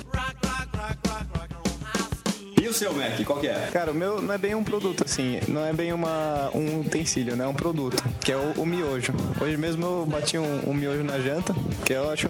[2.77, 3.71] Seu Mac, qual que é?
[3.73, 7.35] Cara, o meu não é bem um produto, assim, não é bem uma, um utensílio,
[7.35, 7.45] né?
[7.45, 9.15] É um produto, que é o, o miojo.
[9.41, 11.55] Hoje mesmo eu bati um, um miojo na janta,
[11.87, 12.29] que eu acho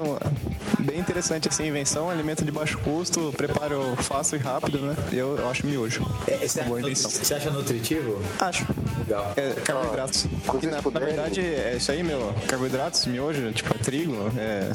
[0.78, 4.96] bem interessante, assim, invenção, alimento de baixo custo, preparo fácil e rápido, né?
[5.12, 6.04] E eu, eu acho miojo.
[6.26, 7.10] É, você, Boa acha, invenção.
[7.10, 8.22] você acha nutritivo?
[8.40, 8.66] Acho.
[8.98, 9.32] Legal.
[9.36, 10.26] É carboidratos.
[10.46, 12.34] quando Que na, na verdade é isso aí, meu.
[12.48, 14.70] Carboidratos, miojo, tipo, é trigo, é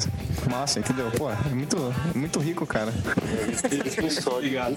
[0.48, 1.10] massa, entendeu?
[1.12, 1.76] Pô, é muito,
[2.14, 2.92] é muito rico, cara.
[3.70, 4.36] Rico em sódio.
[4.36, 4.76] Obrigado.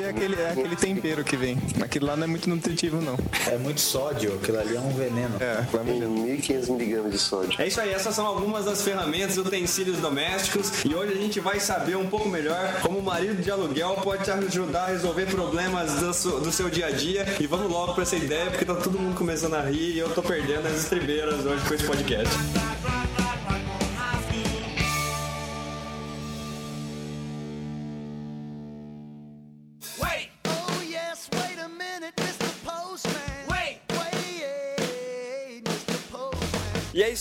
[0.00, 1.58] É aquele, é aquele tempero que vem.
[1.80, 3.16] Aquilo lá não é muito nutritivo, não.
[3.46, 5.36] É muito sódio, aquilo ali é um veneno.
[5.40, 6.08] É, melhor.
[6.08, 7.60] 1.500 miligramas de sódio.
[7.60, 11.40] É isso aí, essas são algumas das ferramentas e utensílios domésticos e hoje a gente
[11.40, 15.24] vai saber um pouco melhor como o marido de aluguel pode te ajudar a resolver
[15.26, 18.64] problemas do, su- do seu dia a dia e vamos logo pra essa ideia porque
[18.64, 21.84] tá todo mundo começando a rir e eu tô perdendo as estribeiras hoje com esse
[21.84, 22.28] podcast.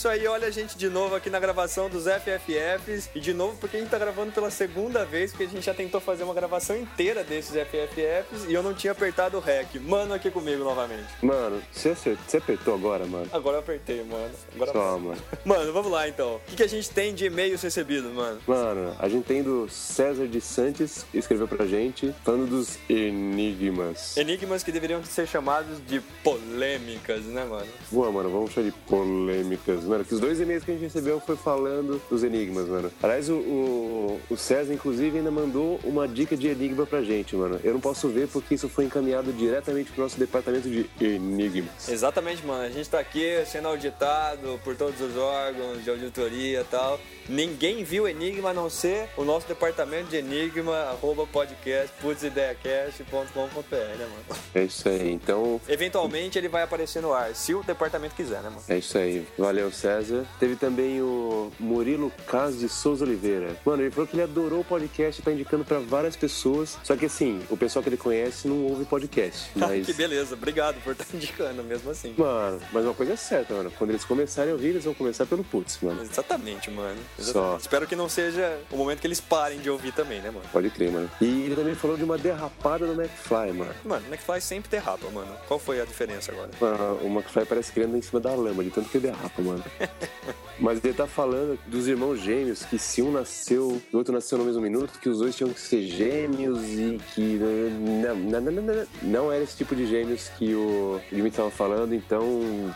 [0.02, 3.08] Isso aí, olha a gente de novo aqui na gravação dos FFFs.
[3.14, 5.76] E de novo porque a gente tá gravando pela segunda vez, porque a gente já
[5.76, 9.80] tentou fazer uma gravação inteira desses FFFs e eu não tinha apertado o REC.
[9.80, 11.06] Mano, aqui comigo novamente.
[11.22, 13.28] Mano, você, você apertou agora, mano?
[13.32, 14.32] Agora eu apertei, mano.
[14.56, 15.22] Agora Só, mano.
[15.46, 16.38] Mano, vamos lá então.
[16.38, 18.42] O que, que a gente tem de e-mails recebidos, mano?
[18.48, 24.18] Mano, a gente tem do César de Santos, que escreveu pra gente, falando dos enigmas.
[24.18, 27.68] Enigmas que deveriam ser chamados de polêmicas, né, mano?
[27.92, 29.91] Boa, mano, vamos chamar de polêmicas.
[29.92, 32.90] Mano, que os dois e-mails que a gente recebeu foi falando dos enigmas, mano.
[33.04, 37.60] Aliás, o, o, o César, inclusive, ainda mandou uma dica de enigma pra gente, mano.
[37.62, 41.90] Eu não posso ver porque isso foi encaminhado diretamente pro nosso departamento de enigmas.
[41.90, 42.64] Exatamente, mano.
[42.64, 46.98] A gente tá aqui sendo auditado por todos os órgãos de auditoria e tal.
[47.28, 54.42] Ninguém viu Enigma a não ser o nosso departamento de Enigma, arroba podcast, né, mano?
[54.54, 55.12] É isso aí.
[55.12, 58.64] Então, Eventualmente ele vai aparecer no ar, se o departamento quiser, né, mano?
[58.68, 59.26] É isso aí.
[59.38, 60.26] Valeu, César.
[60.40, 63.56] Teve também o Murilo Cas de Souza Oliveira.
[63.66, 66.78] Mano, ele falou que ele adorou o podcast e tá indicando pra várias pessoas.
[66.84, 69.50] Só que assim, o pessoal que ele conhece não ouve podcast.
[69.56, 69.86] Mas.
[69.86, 72.14] que beleza, obrigado por estar indicando mesmo assim.
[72.18, 73.72] Mano, mas uma coisa é certa, mano.
[73.78, 76.02] Quando eles começarem a ouvir, eles vão começar pelo Putz, mano.
[76.02, 77.00] Exatamente, mano.
[77.18, 77.22] Só.
[77.32, 77.62] Exatamente.
[77.62, 80.46] Espero que não seja o momento que eles parem de ouvir também, né, mano?
[80.52, 81.10] Pode crer, mano.
[81.20, 83.74] E ele também falou de uma derrapada no McFly, mano.
[83.84, 85.36] Mano, o McFly sempre derrapa, mano.
[85.48, 86.52] Qual foi a diferença agora?
[86.60, 89.08] Mano, o McFly parece que ele anda em cima da lama, de tanto que ele
[89.08, 89.64] derrapa, mano.
[90.62, 94.38] Mas ele tá falando dos irmãos gêmeos, que se um nasceu e o outro nasceu
[94.38, 97.40] no mesmo minuto, que os dois tinham que ser gêmeos e que.
[97.40, 101.96] Não, não, não, não, não, era esse tipo de gêmeos que o Jimmy tava falando,
[101.96, 102.24] então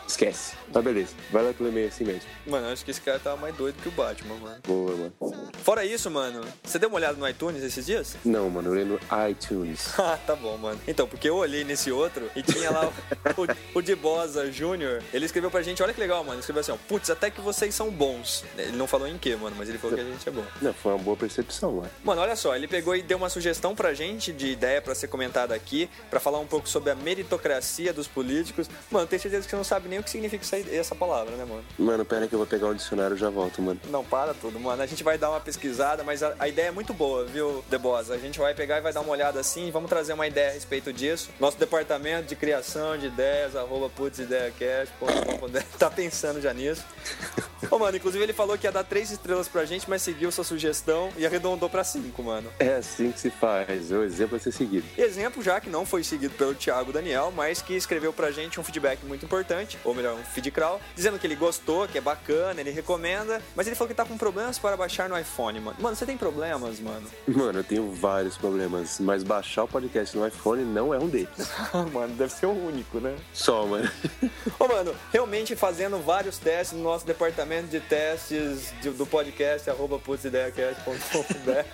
[0.08, 0.56] esquece.
[0.74, 2.24] Tá beleza, vai lá pelo e-mail assim mesmo.
[2.48, 4.58] Mano, acho que esse cara tava mais doido que o Batman, mano.
[4.66, 5.14] Boa, mano.
[5.62, 8.18] Fora isso, mano, você deu uma olhada no iTunes esses dias?
[8.26, 9.94] Não, mano, eu lembro iTunes.
[10.06, 10.80] Ah, tá bom, mano.
[10.88, 15.02] Então, porque eu olhei nesse outro e tinha lá o, o, o de Bosa Júnior.
[15.12, 16.34] Ele escreveu pra gente, olha que legal, mano.
[16.34, 18.44] Ele escreveu assim, ó, putz, até que vocês são bons.
[18.58, 20.44] Ele não falou em quê, mano, mas ele falou que a gente é bom.
[20.62, 21.90] Não, foi uma boa percepção, mano.
[22.04, 25.08] Mano, olha só, ele pegou e deu uma sugestão pra gente de ideia pra ser
[25.08, 28.70] comentada aqui, pra falar um pouco sobre a meritocracia dos políticos.
[28.90, 31.64] Mano, tenho certeza que você não sabe nem o que significa essa, palavra, né, mano?
[31.78, 33.80] Mano, pera que eu vou pegar o dicionário e já volto, mano.
[33.90, 34.82] Não, para tudo, mano.
[34.82, 38.14] A gente vai dar uma pesquisada, mas a, a ideia é muito boa, viu, Debosa?
[38.14, 40.54] A gente vai pegar e vai dar uma olhada assim vamos trazer uma ideia a
[40.54, 41.30] respeito disso.
[41.38, 46.65] Nosso departamento de criação de ideias, arroba putsideacast.com.br, tá pensando já nisso.
[47.70, 50.44] Ô, mano, inclusive ele falou que ia dar três estrelas pra gente, mas seguiu sua
[50.44, 52.50] sugestão e arredondou pra cinco, mano.
[52.60, 54.86] É assim que se faz, o exemplo é ser seguido.
[54.98, 58.64] Exemplo já que não foi seguido pelo Thiago Daniel, mas que escreveu pra gente um
[58.64, 62.62] feedback muito importante, ou melhor, um feed crawl, dizendo que ele gostou, que é bacana,
[62.62, 65.78] ele recomenda, mas ele falou que tá com problemas para baixar no iPhone, mano.
[65.80, 67.08] Mano, você tem problemas, mano?
[67.28, 71.30] Mano, eu tenho vários problemas, mas baixar o podcast no iPhone não é um deles.
[71.92, 73.16] mano, deve ser o único, né?
[73.34, 73.90] Só, mano.
[74.58, 80.00] Ô, mano, realmente fazendo vários testes no nosso departamento de testes de- do podcast, arroba
[80.00, 81.66] putsideacast.com.br,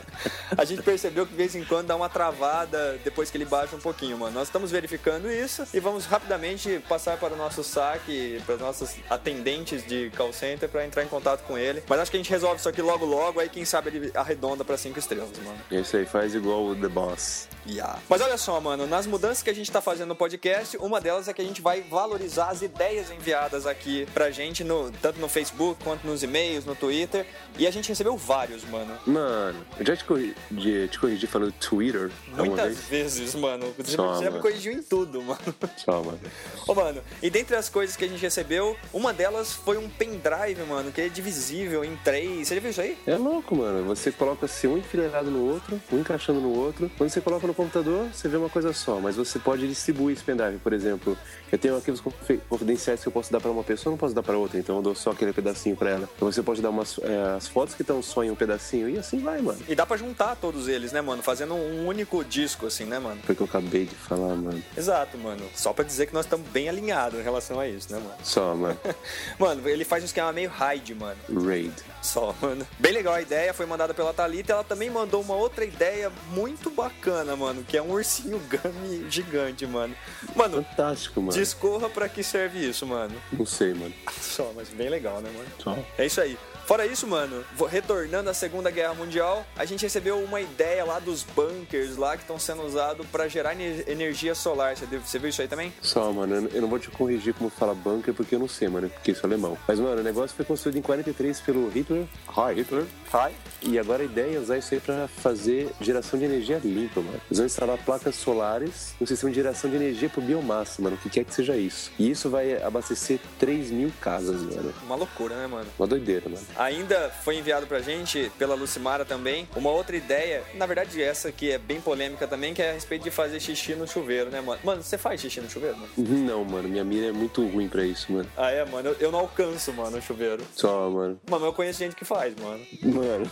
[0.58, 3.76] a gente percebeu que de vez em quando dá uma travada depois que ele baixa
[3.76, 4.34] um pouquinho, mano.
[4.34, 8.96] Nós estamos verificando isso e vamos rapidamente passar para o nosso saque, para os nossos
[9.10, 11.84] atendentes de call center para entrar em contato com ele.
[11.88, 14.64] Mas acho que a gente resolve isso aqui logo logo, aí quem sabe ele arredonda
[14.64, 15.58] para cinco estrelas, mano.
[15.72, 17.48] É isso aí, faz igual o The Boss.
[17.68, 18.00] Yeah.
[18.10, 21.28] Mas olha só, mano, nas mudanças que a gente tá fazendo no podcast, uma delas
[21.28, 25.28] é que a gente vai valorizar as ideias enviadas aqui pra gente, no, tanto no
[25.28, 27.26] Facebook quanto nos e-mails, no Twitter.
[27.58, 28.94] E a gente recebeu vários, mano.
[29.06, 32.88] Mano, eu já te corrigi, te corrigi falando Twitter Muitas vez?
[32.88, 33.74] vezes, mano.
[33.78, 35.42] Você Só, já me corrigiu em tudo, mano.
[35.78, 36.20] Só, mano.
[36.68, 40.62] Ô, mano, e dentre as coisas que a gente recebeu, uma delas foi um pendrive,
[40.68, 42.48] mano, que é divisível em três.
[42.48, 42.98] Você já viu isso aí?
[43.06, 43.84] É louco, mano.
[43.86, 46.90] Você coloca assim um enfileirado no outro, um encaixando no outro.
[46.98, 49.00] Quando você coloca no computador, você vê uma coisa só.
[49.00, 50.58] Mas você pode distribuir esse pendrive.
[50.60, 51.18] Por exemplo,
[51.52, 54.24] eu tenho arquivos confi- confidenciais que eu posso dar pra uma pessoa, não posso dar
[54.24, 54.58] pra outra.
[54.62, 56.10] Então eu dou só aquele pedacinho pra ela.
[56.16, 58.98] Então você pode dar umas é, as fotos que estão só em um pedacinho e
[58.98, 59.60] assim vai, mano.
[59.68, 61.22] E dá pra juntar todos eles, né, mano?
[61.24, 63.20] Fazendo um único disco, assim, né, mano?
[63.24, 64.64] Foi o que eu acabei de falar, mano.
[64.78, 65.44] Exato, mano.
[65.56, 68.16] Só pra dizer que nós estamos bem alinhados em relação a isso, né, mano?
[68.24, 68.80] Só, mano.
[69.40, 71.18] Mano, ele faz um esquema meio raid, mano.
[71.46, 71.74] Raid.
[72.02, 72.66] Só, mano.
[72.80, 74.54] Bem legal a ideia, foi mandada pela Thalita.
[74.54, 79.66] Ela também mandou uma outra ideia muito bacana, mano, que é um ursinho gummy gigante,
[79.68, 79.96] mano.
[80.36, 81.34] Mano, Fantástico, mano.
[81.34, 83.16] discorra pra que serve isso, mano.
[83.32, 83.94] Não sei, mano.
[84.20, 85.48] Só, mas bem legal, né, mano?
[85.60, 85.78] Só.
[85.98, 86.38] É isso aí.
[86.72, 91.22] Fora isso, mano, retornando à Segunda Guerra Mundial, a gente recebeu uma ideia lá dos
[91.22, 94.78] bunkers lá que estão sendo usados pra gerar ener- energia solar.
[94.78, 95.74] Você, viu isso aí também?
[95.82, 98.90] Só, mano, eu- não vou te corrigir como fala bunker, porque eu não sei, mano,
[98.90, 99.58] porque isso é alemão.
[99.68, 102.06] Mas, mano, o negócio foi construído em 43 pelo Hitler.
[102.30, 102.86] Hi, Hitler.
[103.14, 103.34] Hi.
[103.64, 107.20] E agora a ideia é usar isso aí pra fazer geração de energia limpa, mano.
[107.28, 111.00] Eles vão instalar placas solares no sistema de geração de energia por biomassa, mano, o
[111.00, 111.92] que quer que seja isso.
[112.00, 114.74] E isso vai abastecer 3 mil casas, mano.
[114.84, 115.68] Uma loucura, né, mano?
[115.78, 116.42] Uma doideira, mano.
[116.62, 121.52] Ainda foi enviado pra gente, pela Lucimara também, uma outra ideia, na verdade essa aqui
[121.52, 124.60] é bem polêmica também, que é a respeito de fazer xixi no chuveiro, né, mano?
[124.64, 125.90] Mano, você faz xixi no chuveiro, mano?
[125.98, 128.30] Não, mano, minha mira é muito ruim pra isso, mano.
[128.38, 130.44] Ah, é, mano, eu, eu não alcanço, mano, o chuveiro.
[130.56, 131.20] Só, mano.
[131.30, 132.64] Mano, eu conheço gente que faz, mano.
[132.84, 133.32] Mano,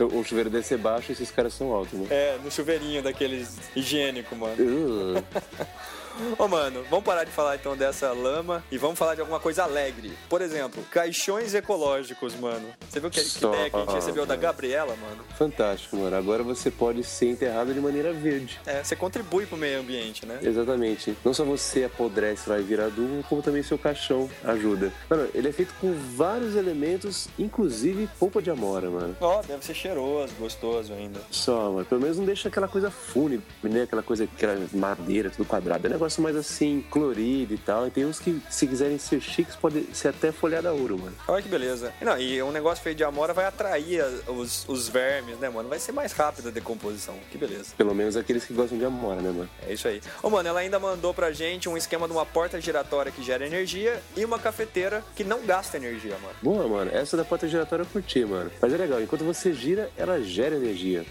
[0.18, 2.08] o chuveiro deve ser baixo e esses caras são altos, mano.
[2.10, 4.56] É, no chuveirinho daqueles higiênico, mano.
[4.58, 5.24] Uh,
[6.38, 9.64] Ô, mano, vamos parar de falar então dessa lama e vamos falar de alguma coisa
[9.64, 10.12] alegre.
[10.28, 12.68] Por exemplo, caixões ecológicos, mano.
[12.88, 14.40] Você viu que, que ideia que a gente recebeu da.
[14.40, 15.22] Gabriela, mano?
[15.36, 16.16] fantástico, mano.
[16.16, 18.58] Agora você pode ser enterrado de maneira verde.
[18.66, 20.38] É, você contribui pro meio ambiente, né?
[20.42, 21.16] Exatamente.
[21.24, 24.92] Não só você apodrece lá e vira adubo, como também seu caixão ajuda.
[25.08, 29.16] Mano, ele é feito com vários elementos, inclusive polpa de amora, mano.
[29.20, 31.20] Ó, deve ser cheiroso, gostoso ainda.
[31.30, 31.84] Só, mano.
[31.84, 33.82] Pelo menos não deixa aquela coisa fúnebre, né?
[33.82, 35.86] Aquela coisa, aquela madeira, tudo quadrado.
[35.86, 37.86] É um negócio mais assim, colorido e tal.
[37.86, 41.14] E tem uns que, se quiserem ser chiques, pode ser até folhada a ouro, mano.
[41.28, 41.92] Olha que beleza.
[42.00, 45.68] Não, e um negócio feito de amora vai atrair os, os vermes, né, mano?
[45.68, 47.14] Vai ser mais rápida a decomposição.
[47.30, 47.74] Que beleza.
[47.76, 49.50] Pelo menos aqueles que gostam de amora, né, mano?
[49.66, 50.00] É isso aí.
[50.22, 53.46] Ô, mano, ela ainda mandou pra gente um esquema de uma porta giratória que gera
[53.46, 56.34] energia e uma cafeteira que não gasta energia, mano.
[56.42, 56.90] Boa, mano.
[56.92, 58.50] Essa da porta giratória eu curti, mano.
[58.60, 61.04] Mas é legal, enquanto você gira, ela gera energia.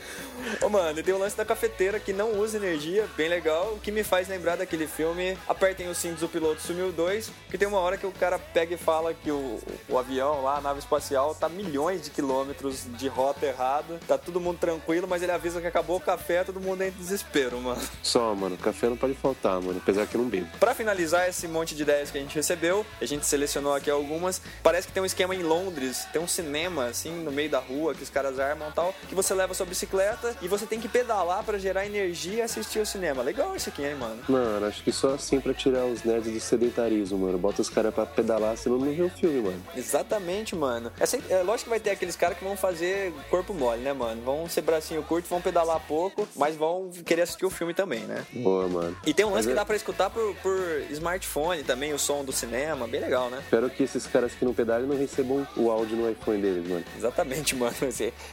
[0.61, 3.79] Ô, mano, e tem o lance da cafeteira que não usa energia, bem legal, o
[3.79, 7.67] que me faz lembrar daquele filme Apertem os cintos, o piloto sumiu 2, que tem
[7.67, 10.79] uma hora que o cara pega e fala que o, o avião lá, a nave
[10.79, 15.61] espacial, tá milhões de quilômetros de rota errada, tá todo mundo tranquilo, mas ele avisa
[15.61, 17.81] que acabou o café, todo mundo entra em desespero, mano.
[18.03, 18.57] Só, mano.
[18.57, 19.79] Café não pode faltar, mano.
[19.81, 20.47] Apesar que eu não bebo.
[20.59, 24.41] Pra finalizar esse monte de ideias que a gente recebeu, a gente selecionou aqui algumas.
[24.61, 27.93] Parece que tem um esquema em Londres, tem um cinema assim no meio da rua
[27.93, 30.87] que os caras armam e tal, que você leva sua bicicleta e você tem que
[30.87, 33.21] pedalar pra gerar energia e assistir o cinema.
[33.21, 34.21] Legal isso aqui, hein, mano?
[34.27, 37.37] Mano, acho que só assim pra tirar os nerds do sedentarismo, mano.
[37.37, 39.61] Bota os caras pra pedalar, senão não vê o filme, mano.
[39.75, 40.91] Exatamente, mano.
[40.99, 43.91] É, sempre- é lógico que vai ter aqueles caras que vão fazer corpo mole, né,
[43.93, 44.21] mano?
[44.21, 48.25] Vão ser bracinho curto, vão pedalar pouco, mas vão querer assistir o filme também, né?
[48.33, 48.95] Boa, mano.
[49.05, 50.57] E tem um lance Mas que é- dá pra escutar por, por
[50.91, 53.39] smartphone também, o som do cinema, bem legal, né?
[53.43, 56.83] Espero que esses caras que não pedalem não recebam o áudio no iPhone deles, mano.
[56.97, 57.75] Exatamente, mano.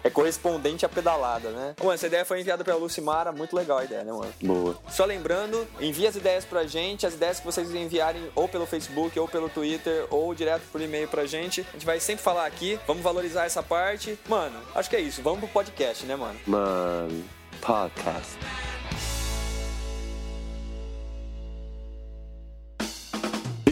[0.05, 1.75] É correspondente à pedalada, né?
[1.79, 4.33] Mano, essa ideia foi enviada pela Lucimara, muito legal a ideia, né, mano?
[4.42, 4.77] Boa.
[4.90, 9.19] Só lembrando, envie as ideias pra gente, as ideias que vocês enviarem ou pelo Facebook,
[9.19, 11.61] ou pelo Twitter, ou direto por e-mail pra gente.
[11.71, 14.19] A gente vai sempre falar aqui, vamos valorizar essa parte.
[14.29, 16.39] Mano, acho que é isso, vamos pro podcast, né, mano?
[16.47, 17.25] Mano,
[17.61, 18.37] podcast.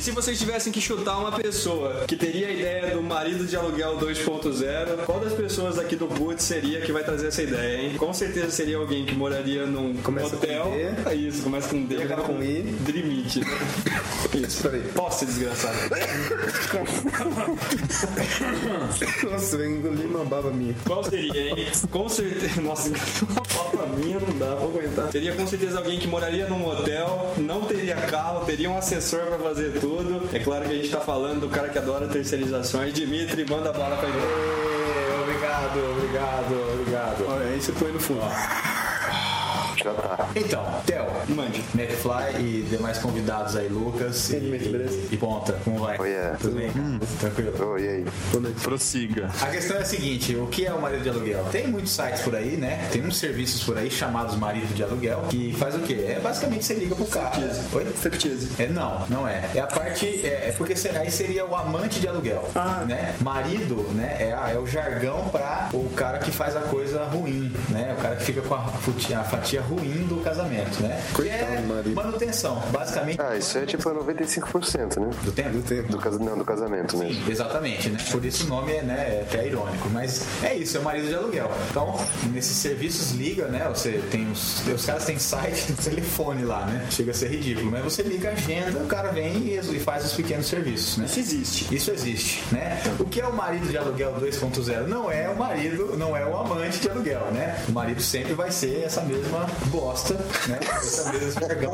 [0.04, 3.96] Se vocês tivessem que chutar uma pessoa que teria a ideia do marido de aluguel
[3.96, 7.96] 2.0, qual das pessoas aqui do Boot seria que vai trazer essa ideia, hein?
[7.96, 10.72] Com certeza seria alguém que moraria num Começa com hotel.
[10.72, 11.10] D.
[11.10, 12.60] É isso, começa com D, acaba com I.
[12.80, 13.40] Dreamite.
[14.34, 14.82] Isso, peraí.
[14.94, 15.78] Posso ser desgraçado.
[19.30, 20.74] Nossa, eu engoli uma baba minha.
[20.84, 21.68] Qual seria, hein?
[21.88, 22.60] Com certeza.
[22.60, 22.88] Nossa,
[23.30, 25.12] uma papa minha não dá pra aguentar.
[25.12, 29.38] Seria com certeza alguém que moraria num hotel, não teria carro, teria um assessor pra
[29.38, 29.93] fazer tudo.
[30.32, 32.92] É claro que a gente tá falando do cara que adora terceirizações.
[32.92, 34.18] Dimitri, manda bala pra ele.
[35.22, 37.24] Obrigado, obrigado, obrigado.
[37.28, 38.20] Olha, aí você põe no fundo.
[39.92, 40.30] Tá.
[40.34, 41.62] Então, Theo, Mande.
[41.74, 45.08] McFly e demais convidados aí, Lucas e, beleza?
[45.10, 45.52] e Ponta.
[45.64, 45.98] Como vai?
[45.98, 46.36] Oi, é.
[46.40, 46.70] Tudo bem?
[47.20, 47.72] Tranquilo.
[47.72, 48.04] Oi, e aí?
[48.62, 49.30] Prossiga.
[49.42, 51.44] A questão é a seguinte, o que é o marido de aluguel?
[51.52, 52.88] Tem muitos sites por aí, né?
[52.90, 56.04] Tem uns serviços por aí chamados marido de aluguel, que faz o quê?
[56.08, 57.36] É basicamente você liga pro cara.
[57.72, 57.84] Oi?
[57.94, 58.50] Striptease.
[58.58, 59.50] É, não, não é.
[59.54, 60.06] É a parte.
[60.24, 62.48] É, é porque aí seria o amante de aluguel.
[62.86, 63.14] Né?
[63.20, 64.16] Marido, né?
[64.18, 67.94] É, é o jargão pra o cara que faz a coisa ruim, né?
[67.98, 71.02] O cara que fica com a fatia, a fatia ruim do casamento, né?
[71.14, 71.94] Que é Coitado do marido.
[71.94, 73.20] manutenção, basicamente.
[73.20, 75.10] Ah, isso é tipo 95%, né?
[75.22, 75.50] Do tempo?
[75.50, 75.92] Do tempo.
[75.92, 76.18] Do, casa...
[76.18, 77.24] Não, do casamento mesmo.
[77.24, 77.98] Sim, exatamente, né?
[78.10, 79.88] Por isso o nome é, né, é até irônico.
[79.90, 81.50] Mas é isso, é o marido de aluguel.
[81.70, 81.98] Então,
[82.32, 83.66] nesses serviços liga, né?
[83.68, 84.66] Você tem os.
[84.66, 86.86] Os caras têm site do telefone lá, né?
[86.90, 87.70] Chega a ser ridículo.
[87.70, 91.06] Mas você liga a agenda, o cara vem e, e faz os pequenos serviços, né?
[91.06, 91.74] Isso existe.
[91.74, 92.82] Isso existe, né?
[92.98, 94.86] O que é o marido de aluguel 2.0?
[94.86, 97.62] Não é o marido, não é o amante de aluguel, né?
[97.68, 100.14] O marido sempre vai ser essa mesma bosta,
[100.48, 100.58] né?
[100.60, 101.10] Essa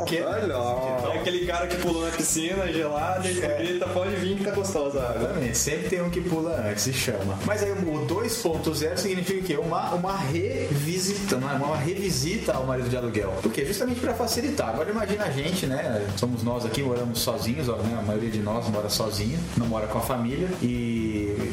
[0.05, 1.11] que ó.
[1.13, 4.99] É aquele cara que pulou na piscina gelada e grita, pode vir que tá gostosa.
[5.15, 7.37] Exatamente, sempre tem um que pula antes e chama.
[7.45, 9.57] Mas aí o 2.0 significa o quê?
[9.57, 11.37] Uma, uma revisita, é?
[11.37, 13.33] uma revisita ao marido de aluguel.
[13.41, 13.65] Por quê?
[13.65, 14.69] Justamente para facilitar.
[14.69, 16.07] Agora imagina a gente, né?
[16.17, 17.97] Somos nós aqui, moramos sozinhos, ó, né?
[17.99, 20.49] A maioria de nós mora sozinha, não mora com a família.
[20.61, 20.90] E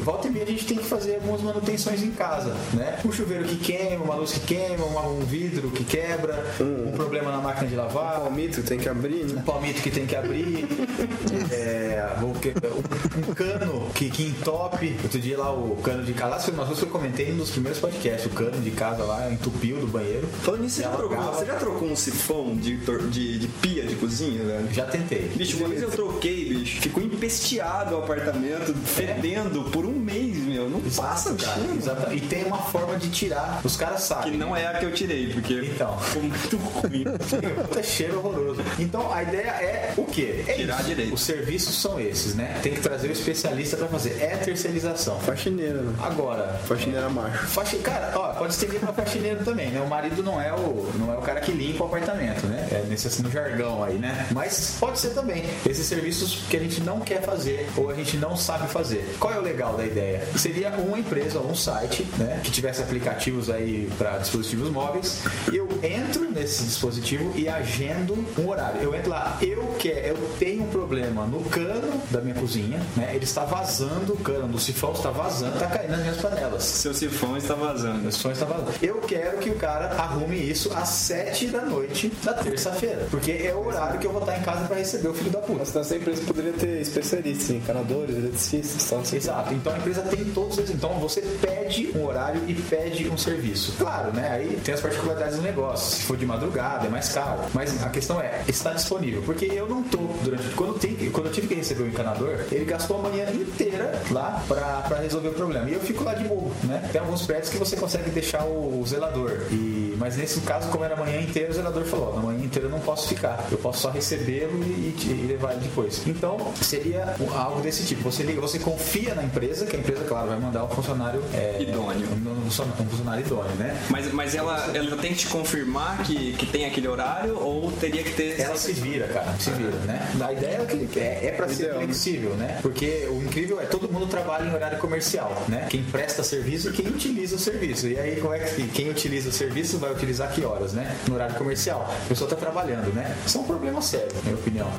[0.03, 2.99] volta e meia a gente tem que fazer algumas manutenções em casa, né?
[3.05, 7.37] Um chuveiro que queima, uma luz que queima, um vidro que quebra, um problema na
[7.37, 9.43] máquina de lavar Palmito tem que abrir, um né?
[9.45, 10.67] palmito que tem que abrir,
[11.51, 14.95] é, um, um cano que, que entope.
[15.03, 17.37] Outro dia lá o cano de casa, lá foi uma coisa que eu comentei num
[17.37, 20.27] dos primeiros podcasts, o cano de casa lá entupiu do banheiro.
[20.41, 23.95] Falando nisso, você já, trocou, você já trocou um sifão de, de, de pia de
[23.95, 24.73] cozinha, velho?
[24.73, 25.29] Já tentei.
[25.35, 26.81] Bicho, uma vez eu troquei, bicho.
[26.81, 30.69] Ficou empesteado o apartamento, fedendo por um 美女 meu.
[30.69, 31.75] Não passa, Exato, cara, cheiro.
[31.77, 32.13] exato.
[32.13, 33.61] E tem uma forma de tirar.
[33.63, 34.31] Os caras sabem.
[34.31, 35.97] Que não é a que eu tirei, porque Então.
[35.99, 37.03] ficou muito ruim.
[37.67, 38.61] Puta cheiro horroroso.
[38.77, 40.43] Então a ideia é o quê?
[40.47, 40.87] É Tirar isso.
[40.89, 41.13] direito.
[41.13, 42.59] Os serviços são esses, né?
[42.61, 44.17] Tem que trazer o especialista pra fazer.
[44.21, 45.19] É terceirização.
[45.19, 45.93] Faxineira, né?
[46.01, 47.45] Agora, Faxineira macho.
[47.47, 47.77] Faxi...
[47.77, 49.81] Cara, ó, pode estender pra faxineiro também, né?
[49.81, 52.67] O marido não é o, não é o cara que limpa o apartamento, né?
[52.71, 54.27] É nesse assim, no jargão aí, né?
[54.31, 55.43] Mas pode ser também.
[55.65, 59.15] Esses serviços que a gente não quer fazer ou a gente não sabe fazer.
[59.19, 60.27] Qual é o legal da ideia?
[60.39, 62.39] Seria uma empresa ou um site, né?
[62.41, 65.21] Que tivesse aplicativos aí para dispositivos móveis.
[65.51, 68.81] Eu entro nesse dispositivo e agendo um horário.
[68.81, 73.11] Eu entro lá, eu quero, eu tenho um problema no cano da minha cozinha, né?
[73.13, 76.63] Ele está vazando o cano, do sifão está vazando, está caindo nas minhas panelas.
[76.63, 77.99] Seu sifão está vazando.
[77.99, 78.71] Meu sonho está vazando.
[78.81, 83.07] Eu quero que o cara arrume isso às 7 da noite da terça-feira.
[83.11, 85.39] Porque é o horário que eu vou estar em casa para receber o filho da
[85.39, 85.59] puta.
[85.59, 89.03] Mas nessa empresa poderia ter especialistas, encanadores, eletricistas, tal.
[89.11, 90.73] Exato, então a empresa tem todos esses.
[90.73, 93.73] Então você pede um horário e pede um serviço.
[93.77, 94.29] Claro, né?
[94.31, 95.97] Aí tem as particularidades do negócio.
[95.97, 97.41] Se for de madrugada, é mais caro.
[97.53, 99.21] Mas a questão é, está disponível.
[99.23, 100.49] Porque eu não tô durante.
[100.55, 104.43] Quando, tem, quando eu tive que receber o encanador, ele gastou a manhã inteira lá
[104.47, 105.69] pra, pra resolver o problema.
[105.69, 106.87] E eu fico lá de bobo, né?
[106.91, 109.41] Tem alguns prédios que você consegue deixar o zelador.
[109.51, 112.67] E, mas nesse caso, como era a manhã inteira, o zelador falou: na manhã inteira
[112.67, 113.45] eu não posso ficar.
[113.51, 116.01] Eu posso só recebê-lo e, e levar ele depois.
[116.07, 118.03] Então, seria algo desse tipo.
[118.03, 121.61] Você liga, você confia na empresa, que a empresa, claro, vai mandar um funcionário é,
[121.61, 122.07] Idôneo.
[122.07, 123.77] Um, um funcionário idôneo, né?
[123.89, 128.03] Mas, mas ela, ela tem que te confirmar que, que tem aquele horário ou teria
[128.03, 128.39] que ter.
[128.39, 130.09] Ela se vira, cara, se vira, né?
[130.19, 131.85] A ideia é que é, é para ser Ideal, né?
[131.85, 132.59] flexível, né?
[132.61, 135.67] Porque o incrível é todo mundo trabalha em horário comercial, né?
[135.69, 137.87] Quem presta serviço e quem utiliza o serviço.
[137.87, 140.95] E aí, como é que quem utiliza o serviço vai utilizar que horas, né?
[141.07, 141.89] No horário comercial.
[142.05, 143.15] A pessoa tá trabalhando, né?
[143.25, 144.69] Isso é um problema sério, na minha opinião.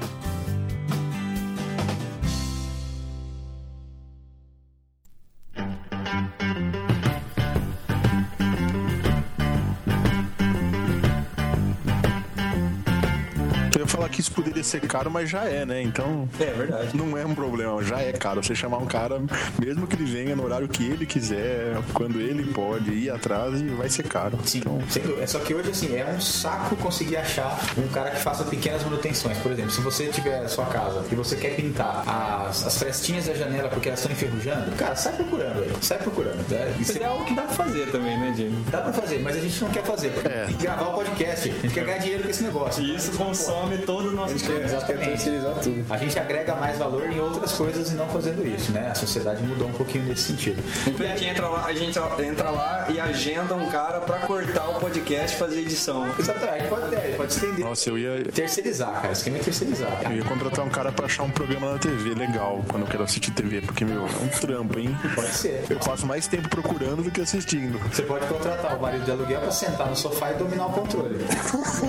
[14.71, 15.83] Ser caro, mas já é, né?
[15.83, 16.29] Então.
[16.39, 16.97] É verdade.
[16.97, 18.43] Não é um problema, já é caro.
[18.43, 19.21] Você chamar um cara,
[19.61, 23.65] mesmo que ele venha no horário que ele quiser, quando ele pode ir atrás, e
[23.69, 24.39] vai ser caro.
[24.45, 25.23] Sim, Então, sem dúvida.
[25.23, 28.83] É só que hoje, assim, é um saco conseguir achar um cara que faça pequenas
[28.85, 29.37] manutenções.
[29.39, 33.27] Por exemplo, se você tiver a sua casa e você quer pintar as, as frestinhas
[33.27, 35.73] da janela porque elas estão enferrujando, cara, sai procurando aí.
[35.81, 36.37] Sai procurando.
[36.51, 36.75] Né?
[36.79, 38.65] Isso você- é algo que dá pra fazer também, né, Jimmy?
[38.71, 40.11] Dá pra fazer, mas a gente não quer fazer.
[40.11, 40.45] porque É.
[40.47, 41.49] Tem que gravar o podcast.
[41.49, 42.83] A gente quer ganhar dinheiro com esse negócio.
[42.83, 44.60] E isso consome todo o nosso tempo.
[44.65, 45.05] Exatamente.
[45.09, 45.85] terceirizar tudo.
[45.91, 48.89] A gente agrega mais valor em outras coisas e não fazendo isso, né?
[48.91, 50.63] A sociedade mudou um pouquinho nesse sentido.
[50.87, 54.69] Então a gente entra lá, a gente entra lá e agenda um cara pra cortar
[54.69, 56.07] o podcast e fazer edição.
[56.19, 57.65] Exatamente, pode, é, pode estender.
[57.65, 59.09] nossa, eu ia, Terceirizar, cara.
[59.09, 60.03] O esquema é terceirizar.
[60.05, 63.03] eu ia contratar um cara pra achar um programa na TV legal quando eu quero
[63.05, 64.97] assistir TV, porque, meu, é um trampo, hein?
[65.15, 65.65] Pode ser.
[65.69, 67.79] Eu passo mais tempo procurando do que assistindo.
[67.91, 71.17] Você pode contratar o marido de aluguel pra sentar no sofá e dominar o controle.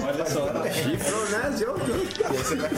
[0.06, 0.52] Olha só.
[0.66, 2.72] E aí você vai...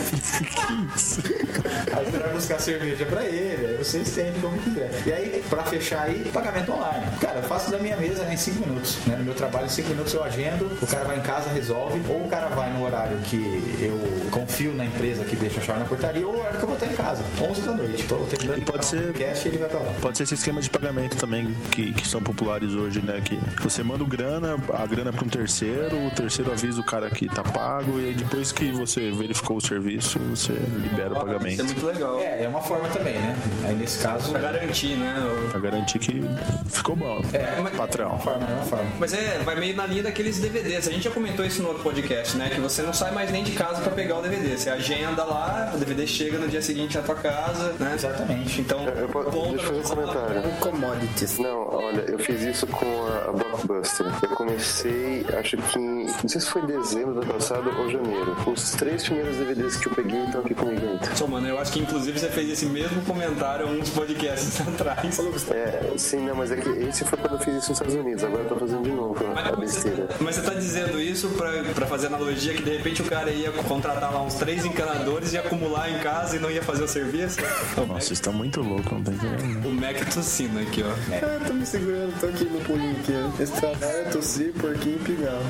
[1.94, 4.92] aí você vai buscar cerveja pra ele, aí você estende como quiser.
[5.06, 7.06] E aí, pra fechar aí, pagamento online.
[7.20, 8.98] Cara, eu faço da minha mesa né, em 5 minutos.
[9.06, 9.16] Né?
[9.18, 12.26] No meu trabalho, em 5 minutos eu agendo, o cara vai em casa, resolve, ou
[12.26, 13.38] o cara vai no horário que
[13.80, 14.00] eu
[14.32, 16.78] confio na empresa que deixa a chave na portaria, ou o horário que eu vou
[16.78, 18.04] estar em casa, 11 da noite.
[18.04, 19.94] Tô terminando de pode ser- um e ele vai pra lá.
[20.02, 23.22] Pode ser esse esquema de pagamento também que, que são populares hoje, né?
[23.24, 27.10] Que você manda o grana, a grana para um terceiro, o terceiro avisa o cara
[27.10, 31.22] que tá pago e aí depois que você verificou o serviço, você libera o Isso
[31.22, 31.64] é pagamento.
[31.66, 32.20] muito legal.
[32.20, 33.36] É, é uma forma também, né?
[33.66, 34.32] Aí nesse caso.
[34.32, 35.16] Pra garantir, né?
[35.20, 36.22] o- Pra garantir que
[36.70, 37.22] ficou bom.
[37.34, 38.10] É, mas- Patrão.
[38.12, 38.86] Uma forma, é uma forma.
[39.00, 40.88] Mas é, vai meio na linha daqueles DVDs.
[40.88, 42.50] A gente já comentou isso no outro podcast, né?
[42.50, 44.58] Que você não sai mais nem de casa pra pegar o DVD.
[44.58, 47.94] Você agenda lá, o DVD chega no dia seguinte na tua casa, né?
[47.96, 48.62] Exatamente.
[48.62, 50.42] Então, Eu posso, ponto- deixa eu fazer um comentário.
[50.60, 51.38] Commodities.
[51.40, 54.06] Não, olha, eu fiz isso com a, a Blockbuster.
[54.22, 58.36] Eu comecei, acho que em, não sei se foi dezembro do ano passado ou janeiro.
[58.46, 61.16] Os três primeiros DVDs que eu peguei estão aqui comigo ainda.
[61.16, 65.20] Só, mano, eu acho que inclusive você fez esse mesmo comentário uns podcasts atrás.
[65.52, 68.24] É, sim, não, mas é que esse foi quando eu fiz isso nos Estados Unidos.
[68.24, 70.08] Agora eu tô fazendo de novo a Mas você, besteira.
[70.20, 73.52] mas você tá dizendo isso pra, pra fazer analogia que de repente o cara ia
[73.52, 77.42] contratar lá uns três encanadores e acumular em casa e não ia fazer o serviço?
[77.42, 79.68] Mac, Nossa, vocês estão muito loucos, não tá entendendo?
[79.68, 80.90] o Mac tossindo aqui, ó.
[81.14, 83.14] Ah, tô me segurando, tô aqui no pulinho aqui.
[83.14, 83.42] ó.
[83.44, 85.44] Esse trabalho é tossir, porquinho e pigarro.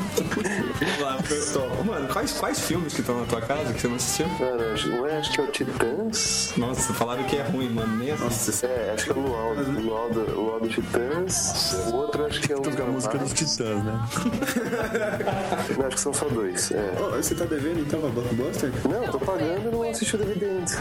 [0.16, 1.18] Vamos lá,
[1.52, 1.84] tô.
[1.84, 4.28] Mano, quais, quais filmes que estão na tua casa que você não assistiu?
[4.28, 6.52] Mano, acho- não é, acho que é o Titãs.
[6.56, 7.96] Nossa, falaram que é ruim, mano.
[7.96, 8.66] Nem assisti.
[8.66, 11.76] É, acho que é o Luau, o Luau do, Luau do Titãs.
[11.88, 12.60] O outro acho que é o.
[12.60, 14.00] Toca a música dos Titãs, né?
[15.78, 16.70] Não, acho que são só dois.
[16.72, 16.92] É.
[17.00, 18.72] Ô, você tá devendo então pra Blockbuster?
[18.88, 20.76] Não, tô pagando e não assisti o DVD antes.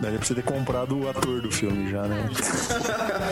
[0.00, 2.28] Daria pra você ter comprado o ator do filme já, né?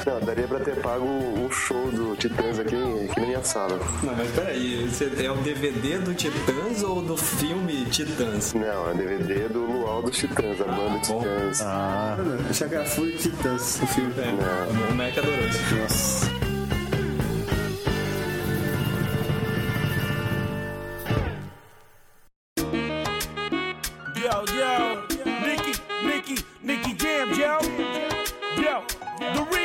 [0.07, 2.77] Não, daria pra ter pago o show do Titãs aqui,
[3.11, 3.79] aqui na minha sala.
[4.03, 8.52] Não, mas peraí, você é o DVD do Titãs ou do filme Titãs?
[8.54, 11.60] Não, é DVD do Luau dos Titãs, a banda Titãs.
[11.62, 12.16] Ah,
[12.48, 14.12] achei que era Fúria Titãs o filme.
[14.18, 15.82] É, o Mac adorou esse filme.
[15.82, 16.34] Nossa.
[24.16, 25.02] Yo, yo,
[25.46, 25.72] Nicky,
[26.04, 27.58] Nicky, Nicky Jam, yo.
[28.56, 28.82] Yo,
[29.18, 29.63] the remix,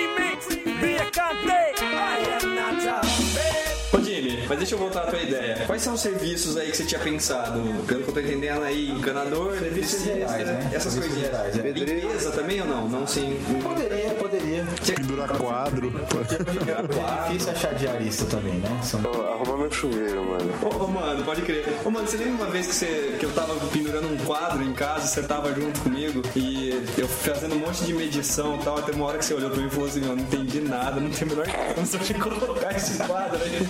[4.50, 5.64] mas deixa eu voltar à tua ideia.
[5.68, 7.62] Quais são os serviços aí que você tinha pensado?
[7.86, 10.72] Pelo que eu tô entendendo aí, encanador, Serviços gerais, né?
[10.74, 11.54] essas Serviços coisinhas.
[11.54, 11.70] gerais, é.
[11.70, 12.90] Limpeza também ou não?
[12.90, 13.40] Não sim.
[13.62, 14.66] Poderia, poderia.
[14.86, 15.94] pendurar quadro.
[16.00, 18.80] É difícil achar diarista também, né?
[18.84, 19.00] São...
[19.00, 20.52] Arrumar meu chuveiro, mano.
[20.64, 21.66] Ô, ô, mano, pode crer.
[21.86, 24.74] Ô, mano, você lembra uma vez que, você, que eu tava pendurando um quadro em
[24.74, 28.92] casa, você tava junto comigo e eu fazendo um monte de medição e tal, até
[28.94, 31.10] uma hora que você olhou pra mim e falou assim, eu não entendi nada, não
[31.10, 31.46] tem a menor
[31.76, 33.68] chance de colocar esse quadro aí.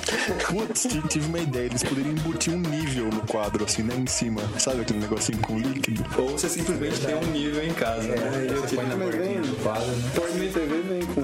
[0.74, 1.65] Tive uma ideia.
[1.65, 3.95] Eles poderiam embutir um nível no quadro, assim, né?
[3.97, 4.41] Em cima.
[4.59, 6.05] Sabe aquele negocinho com líquido?
[6.17, 8.45] Ou você simplesmente tem um nível em casa, né?
[8.49, 10.11] E eu Você põe na vem- do quadro, né?
[10.15, 11.22] Põe minha TV vem com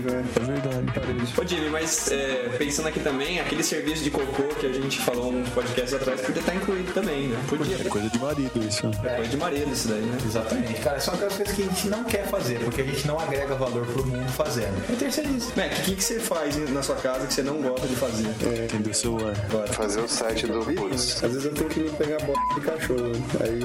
[0.00, 0.20] nível é.
[0.20, 1.40] É verdade.
[1.40, 5.32] Ô Jimmy, mas é, pensando aqui também, aquele serviço de cocô que a gente falou
[5.32, 7.38] uns podcasts atrás podia estar incluído também, né?
[7.48, 7.76] Podia.
[7.76, 8.90] É coisa de marido isso.
[9.04, 10.18] É coisa de marido isso daí, né?
[10.24, 10.80] Exatamente.
[10.80, 13.54] Cara, são aquelas coisas que a gente não quer fazer, porque a gente não agrega
[13.54, 14.82] valor pro mundo fazendo.
[14.90, 15.52] É terceiriza.
[15.56, 18.28] Mac, o que, que você faz na sua casa que você não gosta de fazer?
[18.64, 19.34] Entendeu o celular?
[19.72, 21.22] Fazer o site do Putz.
[21.22, 23.12] Às vezes eu tenho que me pegar bola de cachorro.
[23.40, 23.60] Aí,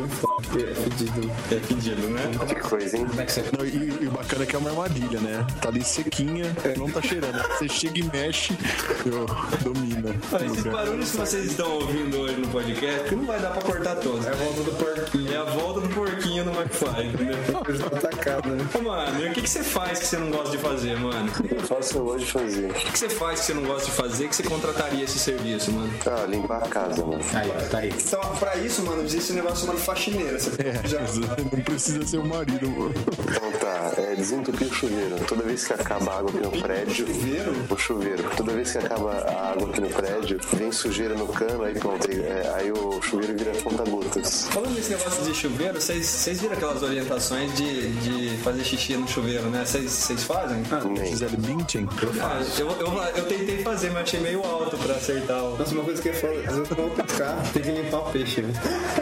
[0.54, 1.32] É fedido.
[1.52, 2.22] É pedido, né?
[2.48, 3.06] Que coisa, hein?
[3.06, 3.44] Como é que você.
[3.58, 5.46] Não, e, e o bacana é que é uma armadilha, né?
[5.62, 7.42] Tá ali sequinha, não tá cheirando.
[7.58, 8.58] Você chega e mexe,
[9.06, 9.26] eu,
[9.64, 10.16] domina.
[10.32, 13.62] Olha, esses barulhos que vocês estão ouvindo hoje no podcast, que não vai dar pra
[13.62, 14.26] cortar todos.
[14.26, 15.34] É a volta do porquinho.
[15.34, 17.38] É a volta do porquinho no McFly, entendeu?
[17.98, 18.66] Atacado, né?
[18.74, 21.32] Ô, mano, e o que, que você faz que você não gosta de fazer, mano?
[21.50, 22.72] Eu faço de fazer.
[22.72, 25.20] O que, que você faz que você não gosta de fazer que você contrataria esse
[25.20, 25.94] serviço, mano?
[26.06, 27.24] Ah, limpar a casa, mano.
[27.34, 27.90] Aí, tá aí.
[27.90, 30.35] Então, pra isso, mano, existe um negócio chamado faxineira.
[30.60, 31.02] É, já...
[31.02, 32.94] não precisa ser o marido, mano.
[32.96, 35.16] Então tá, é desentupir o chuveiro.
[35.28, 37.08] Toda vez que acaba a água aqui no prédio.
[37.08, 37.54] chuveiro?
[37.70, 38.24] O chuveiro.
[38.36, 42.10] Toda vez que acaba a água aqui no prédio, vem sujeira no cano, aí pronto.
[42.10, 44.48] Aí, é, aí o chuveiro vira conta-gotas.
[44.48, 49.08] Falando nesse negócio de chuveiro, vocês vocês viram aquelas orientações de, de fazer xixi no
[49.08, 49.64] chuveiro, né?
[49.66, 50.64] Vocês fazem?
[50.92, 51.06] Nem.
[51.06, 51.88] Gisele Bündchen.
[52.22, 55.58] Ah, eu, eu, eu tentei fazer, mas achei meio alto pra acertar o.
[55.58, 58.12] Nossa, uma coisa que é foda, às vezes eu vou pescar, tem que limpar o
[58.12, 58.54] peixe, né?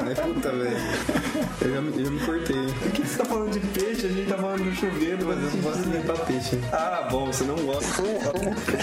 [0.05, 1.22] Aí, puta, velho.
[1.61, 2.73] Eu já, me- eu já me cortei.
[2.81, 4.05] Por que você tá falando de peixe?
[4.05, 6.59] A gente tá falando do chuveiro, Mas eu não gosto de limpar peixe.
[6.71, 8.01] Ah, bom, você não gosta.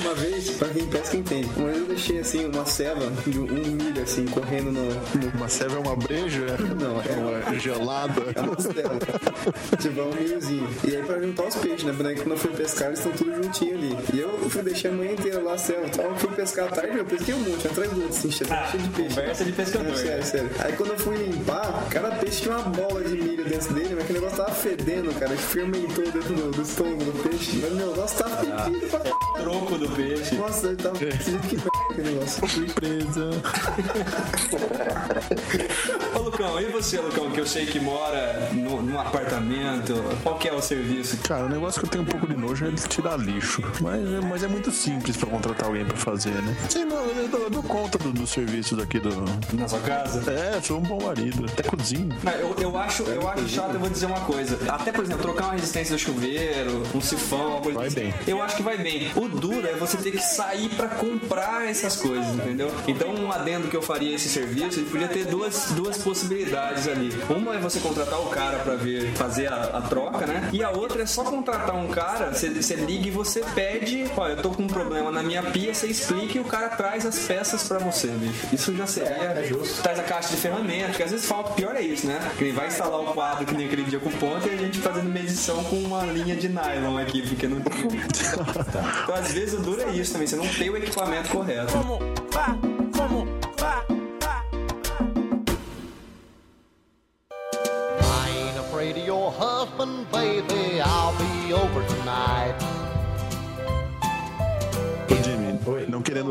[0.00, 3.46] Uma vez, pra quem pesca entende, uma vez eu deixei assim uma ceva de um
[3.46, 4.84] milho assim, correndo no.
[4.84, 6.46] no- Uma ceva é uma breja?
[6.78, 8.22] Não, é Uma gelada?
[8.34, 8.98] É uma costela.
[9.80, 10.68] tipo, é um milhozinho.
[10.84, 11.92] E aí pra juntar os peixes, né?
[11.96, 13.96] Porque quando eu fui pescar, eles estão tudo juntinho ali.
[14.14, 15.82] E eu fui deixar a manhã inteira lá, céu.
[15.86, 18.50] Então eu fui pescar à tarde, eu pesquei um monte, atrás do outro, assim, cheio
[18.70, 19.14] cheio de peixe.
[19.16, 19.92] Conversa de pescador.
[19.92, 20.50] É, sério, sério.
[20.60, 24.04] Aí quando eu fui limpar, cada peixe tinha uma bola de milho dentro dele, mas
[24.04, 27.58] aquele negócio tava fedendo, cara, fermentou dentro do, do estômago do peixe.
[27.62, 29.10] Mas meu negócio tava fedido pra c...
[29.40, 30.34] Troco do peixe.
[30.34, 32.48] Nossa, ele tava fedido que merda aquele negócio.
[32.48, 33.30] Surpresa.
[36.40, 40.52] Lucão, e você, Lucão, que eu sei que mora no, num apartamento, qual que é
[40.54, 41.18] o serviço?
[41.18, 43.62] Cara, o negócio que eu tenho um pouco de nojo é de tirar lixo.
[43.80, 46.56] Mas, é- mas é muito simples pra contratar alguém pra fazer, né?
[46.68, 49.10] Sim, não, eu dou, eu dou conta do- dos serviços aqui do.
[49.52, 50.30] Na sua casa?
[50.32, 51.44] É, sou um bom marido.
[51.44, 52.08] Até cozinho.
[52.22, 54.58] Não, eu, eu, acho, eu acho chato, eu vou dizer uma coisa.
[54.72, 57.96] Até, por exemplo, trocar uma resistência do chuveiro, um sifão, uma coisa Vai assim.
[58.00, 58.14] bem.
[58.26, 59.10] Eu acho que vai bem.
[59.14, 62.70] O duro é você ter que sair pra comprar essas coisas, entendeu?
[62.88, 66.29] Então, um adendo que eu faria a esse serviço, ele podia ter duas, duas possibilidades
[66.90, 67.10] ali.
[67.28, 70.48] Uma é você contratar o cara pra ver, fazer a, a troca, né?
[70.52, 74.42] E a outra é só contratar um cara, você, liga e você pede, olha, eu
[74.42, 77.66] tô com um problema na minha pia, você explica e o cara traz as peças
[77.66, 78.46] pra você, bicho.
[78.52, 79.10] Isso já seria.
[79.10, 79.82] É, é justo.
[79.82, 82.18] Traz a caixa de ferramentas, porque às vezes falta, pior é isso, né?
[82.38, 84.56] Que ele vai instalar o quadro que nem aquele dia com o ponto e a
[84.56, 87.60] gente fazendo medição com uma linha de nylon aqui, porque não.
[89.02, 91.72] Então às vezes o duro é isso também, você não tem o equipamento correto.
[91.72, 91.98] Como
[92.32, 92.56] va,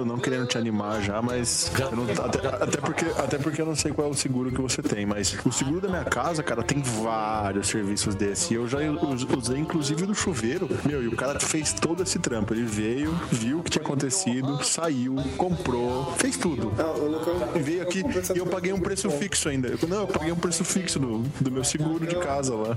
[0.05, 3.61] não querendo, não querendo te animar já, mas eu não- até, até porque, até porque
[3.61, 6.03] eu não sei qual é o seguro que você tem, mas o seguro da minha
[6.05, 8.53] casa, cara, tem vários serviços desse.
[8.53, 10.69] E eu já us- usei inclusive do chuveiro.
[10.85, 12.53] Meu, e o cara fez todo esse trampo.
[12.53, 16.71] Ele veio, viu o que tinha acontecido, saiu, comprou, fez tudo.
[17.55, 19.67] E veio aqui e eu paguei um preço fixo ainda.
[19.67, 22.75] Eu- Não, eu paguei um preço fixo do, do meu seguro de casa lá.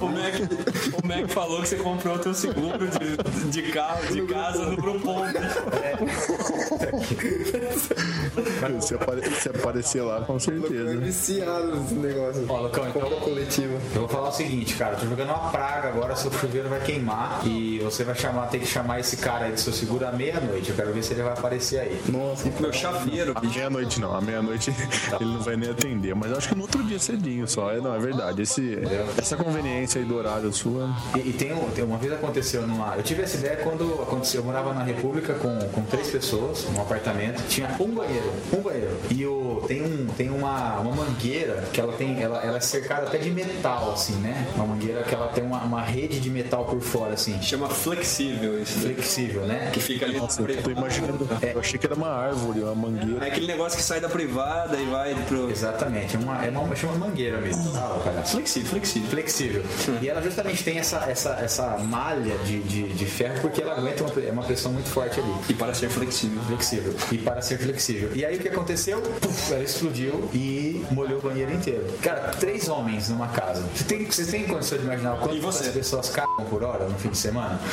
[0.00, 4.22] O Mac, o Mac falou que você comprou o teu seguro de, de carro, de
[4.22, 5.22] casa no Groupon.
[8.80, 10.96] Se, apare- se aparecer lá, com É certeza.
[10.98, 12.44] viciado nesse negócio.
[12.48, 13.74] Ó, Lucão, então- coletiva.
[13.94, 17.40] Eu vou falar o seguinte, cara, tô jogando uma praga agora, seu chuveiro vai queimar
[17.46, 20.70] e você vai chamar, ter que chamar esse cara aí do seu seguro à meia-noite.
[20.70, 22.00] Eu quero ver se ele vai aparecer aí.
[22.08, 24.70] Nossa, Meu chafeiro, À meia-noite não, à meia-noite
[25.20, 26.14] ele não vai nem atender.
[26.14, 27.72] Mas acho que no outro dia cedinho só.
[27.72, 28.42] É, não, é verdade.
[28.42, 28.78] Esse,
[29.16, 30.90] essa conveniência aí do horário sua.
[31.16, 32.96] E, e tem, tem uma vez aconteceu numa.
[32.96, 34.40] Eu tive essa ideia quando aconteceu.
[34.40, 36.41] Eu morava na República com, com três pessoas,
[36.72, 37.42] num apartamento.
[37.48, 38.96] Tinha um banheiro, um banheiro.
[39.10, 42.20] E o, tem, um, tem uma, uma mangueira que ela tem.
[42.22, 44.46] Ela, ela é cercada até de metal, assim, né?
[44.54, 47.40] Uma mangueira que ela tem uma, uma rede de metal por fora, assim.
[47.42, 48.78] Chama flexível isso.
[48.78, 48.94] né?
[48.94, 49.70] Flexível, né?
[49.72, 50.18] Que fica ali.
[50.18, 51.28] Nossa, eu tô imaginando.
[51.42, 53.24] Eu achei que era uma árvore, uma mangueira.
[53.24, 55.50] É aquele negócio que sai da privada e vai pro.
[55.50, 57.72] Exatamente, é uma, é uma, chama mangueira mesmo.
[57.76, 58.22] Ah, cara.
[58.22, 59.10] Flexível, flexível.
[59.10, 59.62] flexível.
[60.00, 64.04] E ela justamente tem essa, essa, essa malha de, de, de ferro porque ela aguenta
[64.04, 65.32] uma, é uma pressão muito forte ali.
[65.48, 66.31] E para ser flexível.
[66.46, 66.94] Flexível.
[67.10, 68.10] E para ser flexível.
[68.14, 69.00] E aí o que aconteceu?
[69.20, 71.84] Puf, ela explodiu e molhou o banheiro inteiro.
[72.02, 73.62] Cara, três homens numa casa.
[73.74, 75.70] Você tem, você tem condição de imaginar E quantas você?
[75.70, 77.58] pessoas cagam por hora no fim de semana?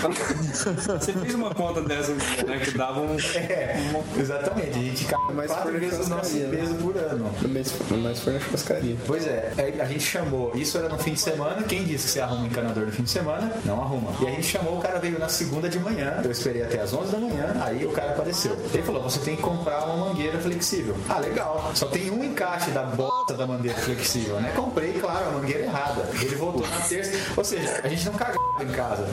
[0.99, 2.59] Você fez uma conta dessa, né?
[2.63, 3.17] Que dava um.
[3.39, 3.75] É,
[4.17, 4.77] exatamente.
[4.77, 6.47] A gente caga Mas quatro vezes o nosso né?
[6.57, 7.31] peso por ano.
[7.49, 8.95] mas, mas foi na churrascaria.
[9.07, 12.11] Pois é, aí a gente chamou, isso era no fim de semana, quem disse que
[12.13, 13.51] você arruma um encanador no fim de semana?
[13.65, 14.11] Não arruma.
[14.21, 16.93] E a gente chamou, o cara veio na segunda de manhã, eu esperei até as
[16.93, 18.48] 11 da manhã, aí o cara apareceu.
[18.73, 20.95] Ele falou: você tem que comprar uma mangueira flexível.
[21.07, 21.71] Ah, legal.
[21.73, 24.51] Só tem um encaixe da bosta da mangueira flexível, né?
[24.55, 26.09] Comprei, claro, a mangueira errada.
[26.13, 27.11] Ele voltou na terça.
[27.35, 29.07] Ou seja, a gente não cagava em casa.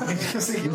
[0.00, 0.72] A gente conseguiu.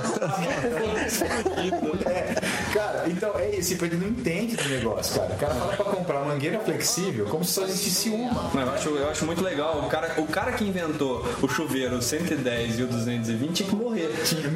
[2.05, 2.36] É,
[2.74, 3.70] cara, então é isso.
[3.70, 5.34] Tipo, ele não entende do negócio, cara.
[5.34, 8.49] O cara fala pra comprar uma mangueira flexível como se só existisse uma.
[8.53, 9.80] Eu acho, eu acho muito legal.
[9.86, 14.09] O cara, o cara que inventou o chuveiro 110 e o 220 tinha que morrer.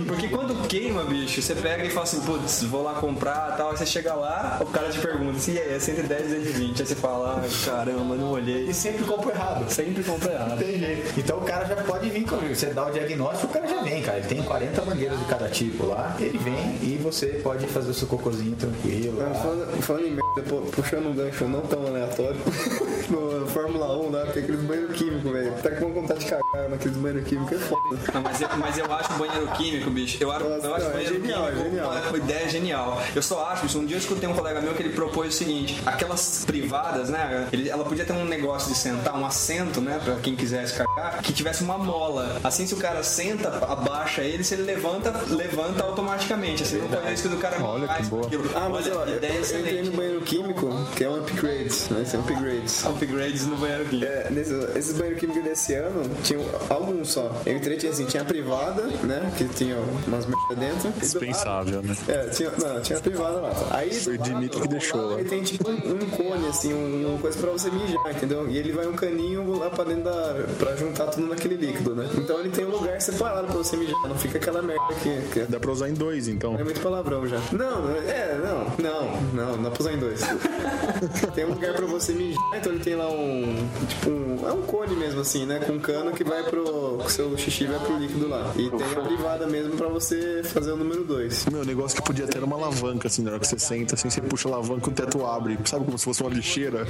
[0.07, 3.71] Porque quando queima, bicho, você pega e fala assim, putz, vou lá comprar tal.
[3.71, 6.81] Aí você chega lá, o cara te pergunta se é 110 e 220.
[6.81, 8.65] Aí você fala, ah, caramba, não olhei.
[8.69, 9.69] E sempre compra errado.
[9.71, 10.57] Sempre compra errado.
[10.59, 11.19] Tem jeito.
[11.19, 12.55] Então o cara já pode vir comigo.
[12.55, 14.17] Você dá o diagnóstico, o cara já vem, cara.
[14.17, 16.15] Ele tem 40 mangueiras de cada tipo lá.
[16.19, 19.19] Ele vem e você pode fazer o seu cocôzinho tranquilo.
[19.21, 19.35] Não, lá.
[19.35, 22.39] Falando, falando em merda, pu- puxando um gancho não tão aleatório,
[23.09, 25.53] no Fórmula 1 lá tem aqueles banheiros químicos, velho.
[25.61, 27.79] Tá com vontade de cagar naqueles banheiros químicos, é foda.
[28.13, 30.17] Não, mas, eu, mas eu acho banheiro químico, bicho.
[30.21, 31.91] Eu, acho- Nossa, eu acho não, é banheiro genial, é químico genial.
[32.09, 33.01] uma ideia genial.
[33.15, 33.79] Eu só acho isso.
[33.79, 37.47] Um dia eu escutei um colega meu que ele propôs o seguinte: aquelas privadas, né?
[37.51, 39.99] ele- ela podia ter um negócio de sentar, um assento, né?
[40.03, 42.39] Pra quem quisesse cagar, que tivesse uma mola.
[42.43, 46.63] Assim, se o cara senta, abaixa ele, se ele levanta, levanta automaticamente.
[46.63, 48.25] Assim, não põe o risco do cara Olha que boa.
[48.25, 48.49] aquilo.
[48.55, 49.89] Ah, mas Olha, ó, eu, ideia eu entrei no excelente.
[49.95, 52.05] banheiro químico, que é um upgrade, né?
[52.05, 52.85] São upgrades.
[52.89, 54.05] Upgrades no banheiro químico.
[54.11, 57.31] É, nesse- esses banheiros químicos desse ano, tinham alguns só.
[57.45, 59.31] Eu entrei, tinha assim, tinha a privada, né?
[59.37, 59.75] Que tinha
[60.07, 60.91] umas merda dentro.
[60.99, 61.95] Dispensável, né?
[62.07, 63.51] É, tinha, não, tinha a privada lá.
[63.71, 65.19] Aí Foi o lado, que deixou lá.
[65.19, 68.49] Ele tem tipo um, cone, assim, um, uma coisa pra você mijar, entendeu?
[68.49, 70.35] E ele vai um caninho lá pra dentro da.
[70.57, 72.09] pra juntar tudo naquele líquido, né?
[72.17, 75.21] Então ele tem um lugar separado pra você mijar, não fica aquela merda que.
[75.33, 76.55] que Dá pra usar em dois, então.
[76.57, 77.39] é muito palavrão já.
[77.51, 80.21] Não, não, é, não, não, não, não dá pra usar em dois.
[81.33, 83.55] tem um lugar pra você mijar, então ele tem lá um.
[83.87, 84.47] Tipo um.
[84.47, 85.59] É um cone mesmo, assim, né?
[85.59, 86.97] Com um cano que vai pro.
[86.97, 88.51] O seu xixi vai pro líquido lá.
[88.55, 91.45] E tem a privada mesmo pra você fazer o número dois.
[91.45, 93.95] Meu, o negócio que podia ter era uma alavanca, assim, na hora que você senta,
[93.95, 95.57] assim, você puxa a alavanca, o teto abre.
[95.65, 96.85] Sabe como se fosse uma lixeira?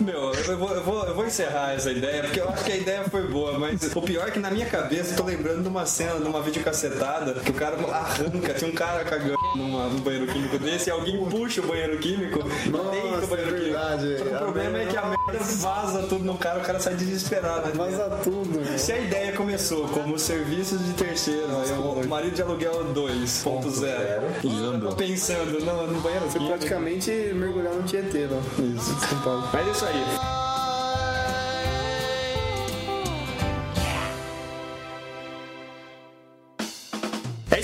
[0.00, 2.76] Meu, eu vou, eu, vou, eu vou encerrar essa ideia, porque eu acho que a
[2.76, 5.68] ideia foi boa, mas o pior é que na minha cabeça eu tô lembrando de
[5.68, 10.00] uma cena, de uma videocassetada, que o cara arranca, tinha um cara cagando numa, num
[10.00, 12.38] banheiro químico desse e alguém puxa o banheiro químico
[12.70, 14.18] Nossa, deita o banheiro é verdade, químico.
[14.18, 16.80] Só que a O problema é que a merda vaza tudo no cara, o cara
[16.80, 17.68] sai desesperado.
[17.68, 17.72] né?
[17.74, 18.78] Vaza tudo, meu.
[18.78, 25.60] Se a ideia começou como serviços de terceiro, o marido de aluguel 2.0, tô pensando
[25.64, 26.48] no, no banheiro Você químico.
[26.56, 28.24] praticamente mergulhar no Tietê.
[28.24, 29.48] Isso, em São Paulo.
[29.52, 30.57] Mas é isso aí.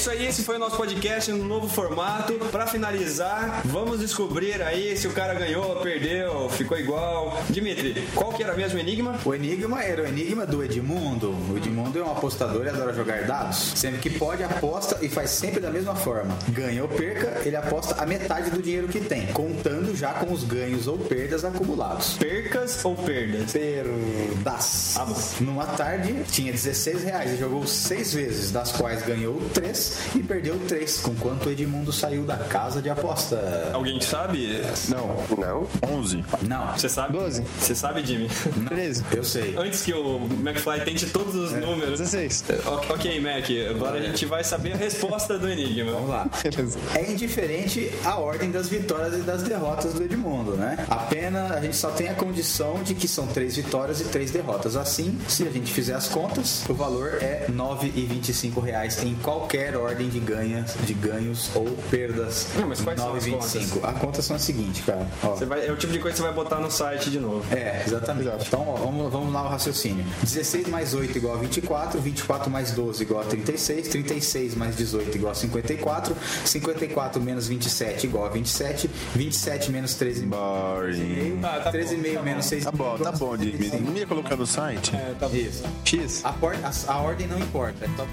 [0.05, 2.35] Isso aí, esse foi o nosso podcast no novo formato.
[2.53, 7.43] Pra finalizar, vamos descobrir aí se o cara ganhou, perdeu, ficou igual.
[7.49, 9.19] Dimitri, qual que era mesmo o enigma?
[9.25, 11.35] O enigma era o enigma do Edmundo.
[11.51, 13.73] O Edmundo é um apostador e adora jogar dados.
[13.77, 16.37] Sempre que pode, aposta e faz sempre da mesma forma.
[16.51, 20.45] Ganha ou perca, ele aposta a metade do dinheiro que tem, contando já com os
[20.45, 22.19] ganhos ou perdas acumulados.
[22.19, 23.53] Percas ou perdas?
[23.53, 24.97] Perdas.
[25.41, 30.59] Numa tarde, tinha 16 reais e jogou seis vezes, das quais ganhou três e perdeu
[30.69, 33.71] três, com quanto o Edmundo saiu da casa de aposta.
[33.73, 34.61] Alguém sabe?
[34.89, 35.17] Não.
[35.39, 35.69] Não?
[35.91, 36.25] 11.
[36.43, 37.13] Não, Você sabe?
[37.19, 37.45] 12.
[37.59, 38.29] Você sabe, Jimmy?
[38.69, 39.05] 13.
[39.13, 39.55] eu sei.
[39.57, 41.99] Antes que o McFly tente todos os números.
[42.01, 42.45] 16.
[42.91, 45.93] Ok, Mac, agora a gente vai saber a resposta do enigma.
[45.93, 46.29] Vamos lá.
[46.43, 46.79] Beleza.
[46.95, 50.85] É indiferente a ordem das vitórias e das derrotas do Edmundo, né?
[50.89, 54.77] Apenas a gente só tem a condição de que são três vitórias e três derrotas.
[54.77, 59.84] Assim, se a gente fizer as contas, o valor é 9,25 reais em qualquer ordem
[59.93, 62.49] de ganhos, de ganhos ou perdas.
[62.59, 63.81] Não, mas quais são as 9,25.
[63.83, 65.07] A conta são a seguinte, cara.
[65.23, 65.31] Ó.
[65.35, 67.45] Você vai, é o tipo de coisa que você vai botar no site de novo.
[67.55, 68.47] É, exatamente.
[68.47, 70.05] Então, ó, vamos, vamos lá o raciocínio.
[70.23, 75.17] 16 mais 8 igual a 24, 24 mais 12 igual a 36, 36 mais 18
[75.17, 81.41] igual a 54, 54 menos 27 igual a 27, 27 menos 13 Boring.
[81.43, 83.69] Ah, tá 13,5 bom, menos 6 Tá bom, tá bom, Jimmy.
[83.81, 84.95] Não ia colocar no site?
[84.95, 85.35] É, tá bom.
[85.37, 85.63] Isso.
[85.85, 86.25] X.
[86.25, 87.85] A, por- a- a ordem não importa.
[87.85, 88.07] É só-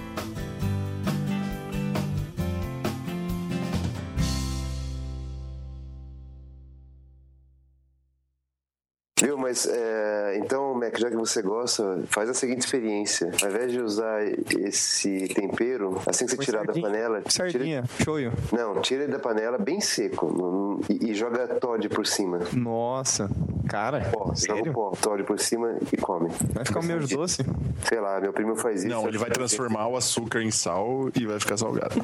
[9.51, 13.29] mas é, então, Mac, já que você gosta, faz a seguinte experiência.
[13.43, 14.23] Ao invés de usar
[14.61, 16.87] esse tempero, assim que você tirar da sardinha.
[16.87, 18.31] panela, tira, Sardinha, shoyu.
[18.53, 22.39] não, tira ele da panela bem seco e, e joga Todd por cima.
[22.53, 23.29] Nossa,
[23.71, 24.73] cara, Pó, joga o sério?
[24.73, 24.91] pó,
[25.25, 26.29] por cima e come.
[26.53, 27.41] Vai ficar meio doce?
[27.87, 28.93] Sei lá, meu primo faz isso.
[28.93, 31.95] Não, ele vai transformar o açúcar em sal e vai ficar salgado.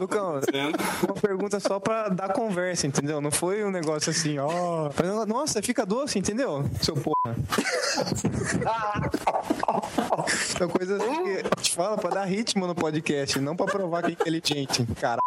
[0.00, 0.40] Lucão,
[1.04, 3.20] uma pergunta só pra dar conversa, entendeu?
[3.20, 4.90] Não foi um negócio assim, ó.
[5.26, 6.64] Nossa, fica doce, entendeu?
[6.80, 7.18] Seu porra.
[10.58, 14.08] São coisas que a gente fala pra dar ritmo no podcast, não pra provar que
[14.10, 14.86] é inteligente.
[15.00, 15.18] Caralho.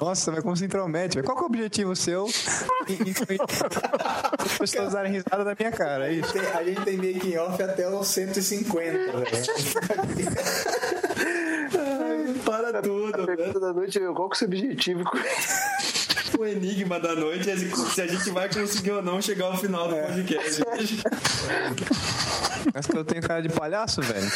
[0.00, 1.24] Nossa, mas como se intromete, velho.
[1.26, 2.26] Qual que é o objetivo seu
[2.88, 3.14] em, em,
[4.38, 6.08] as pessoas darem risada da minha cara?
[6.08, 6.32] É isso.
[6.32, 9.26] Tem- a gente tem making off até os 150, velho.
[12.44, 15.16] Para tudo, A pergunta da noite é qual que é o seu objetivo com
[16.38, 19.88] O enigma da noite é se a gente vai conseguir ou não chegar ao final
[19.88, 20.62] do podcast.
[22.74, 24.30] Mas que eu tenho cara de palhaço, velho.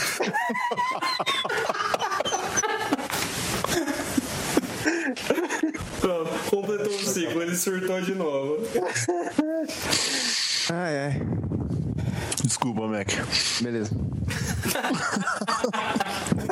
[6.01, 8.59] Pronto, completou o ciclo, ele surtou de novo.
[10.71, 11.23] Ai, ai.
[12.45, 13.09] Desculpa, Mac.
[13.61, 13.91] Beleza.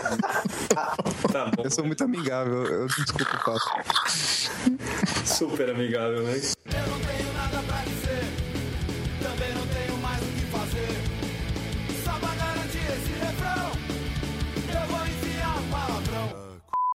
[1.32, 1.62] tá bom.
[1.64, 3.60] Eu sou muito amigável, eu desculpo o papo.
[5.24, 6.34] Super amigável, né?
[6.34, 8.27] Eu não tenho nada pra dizer.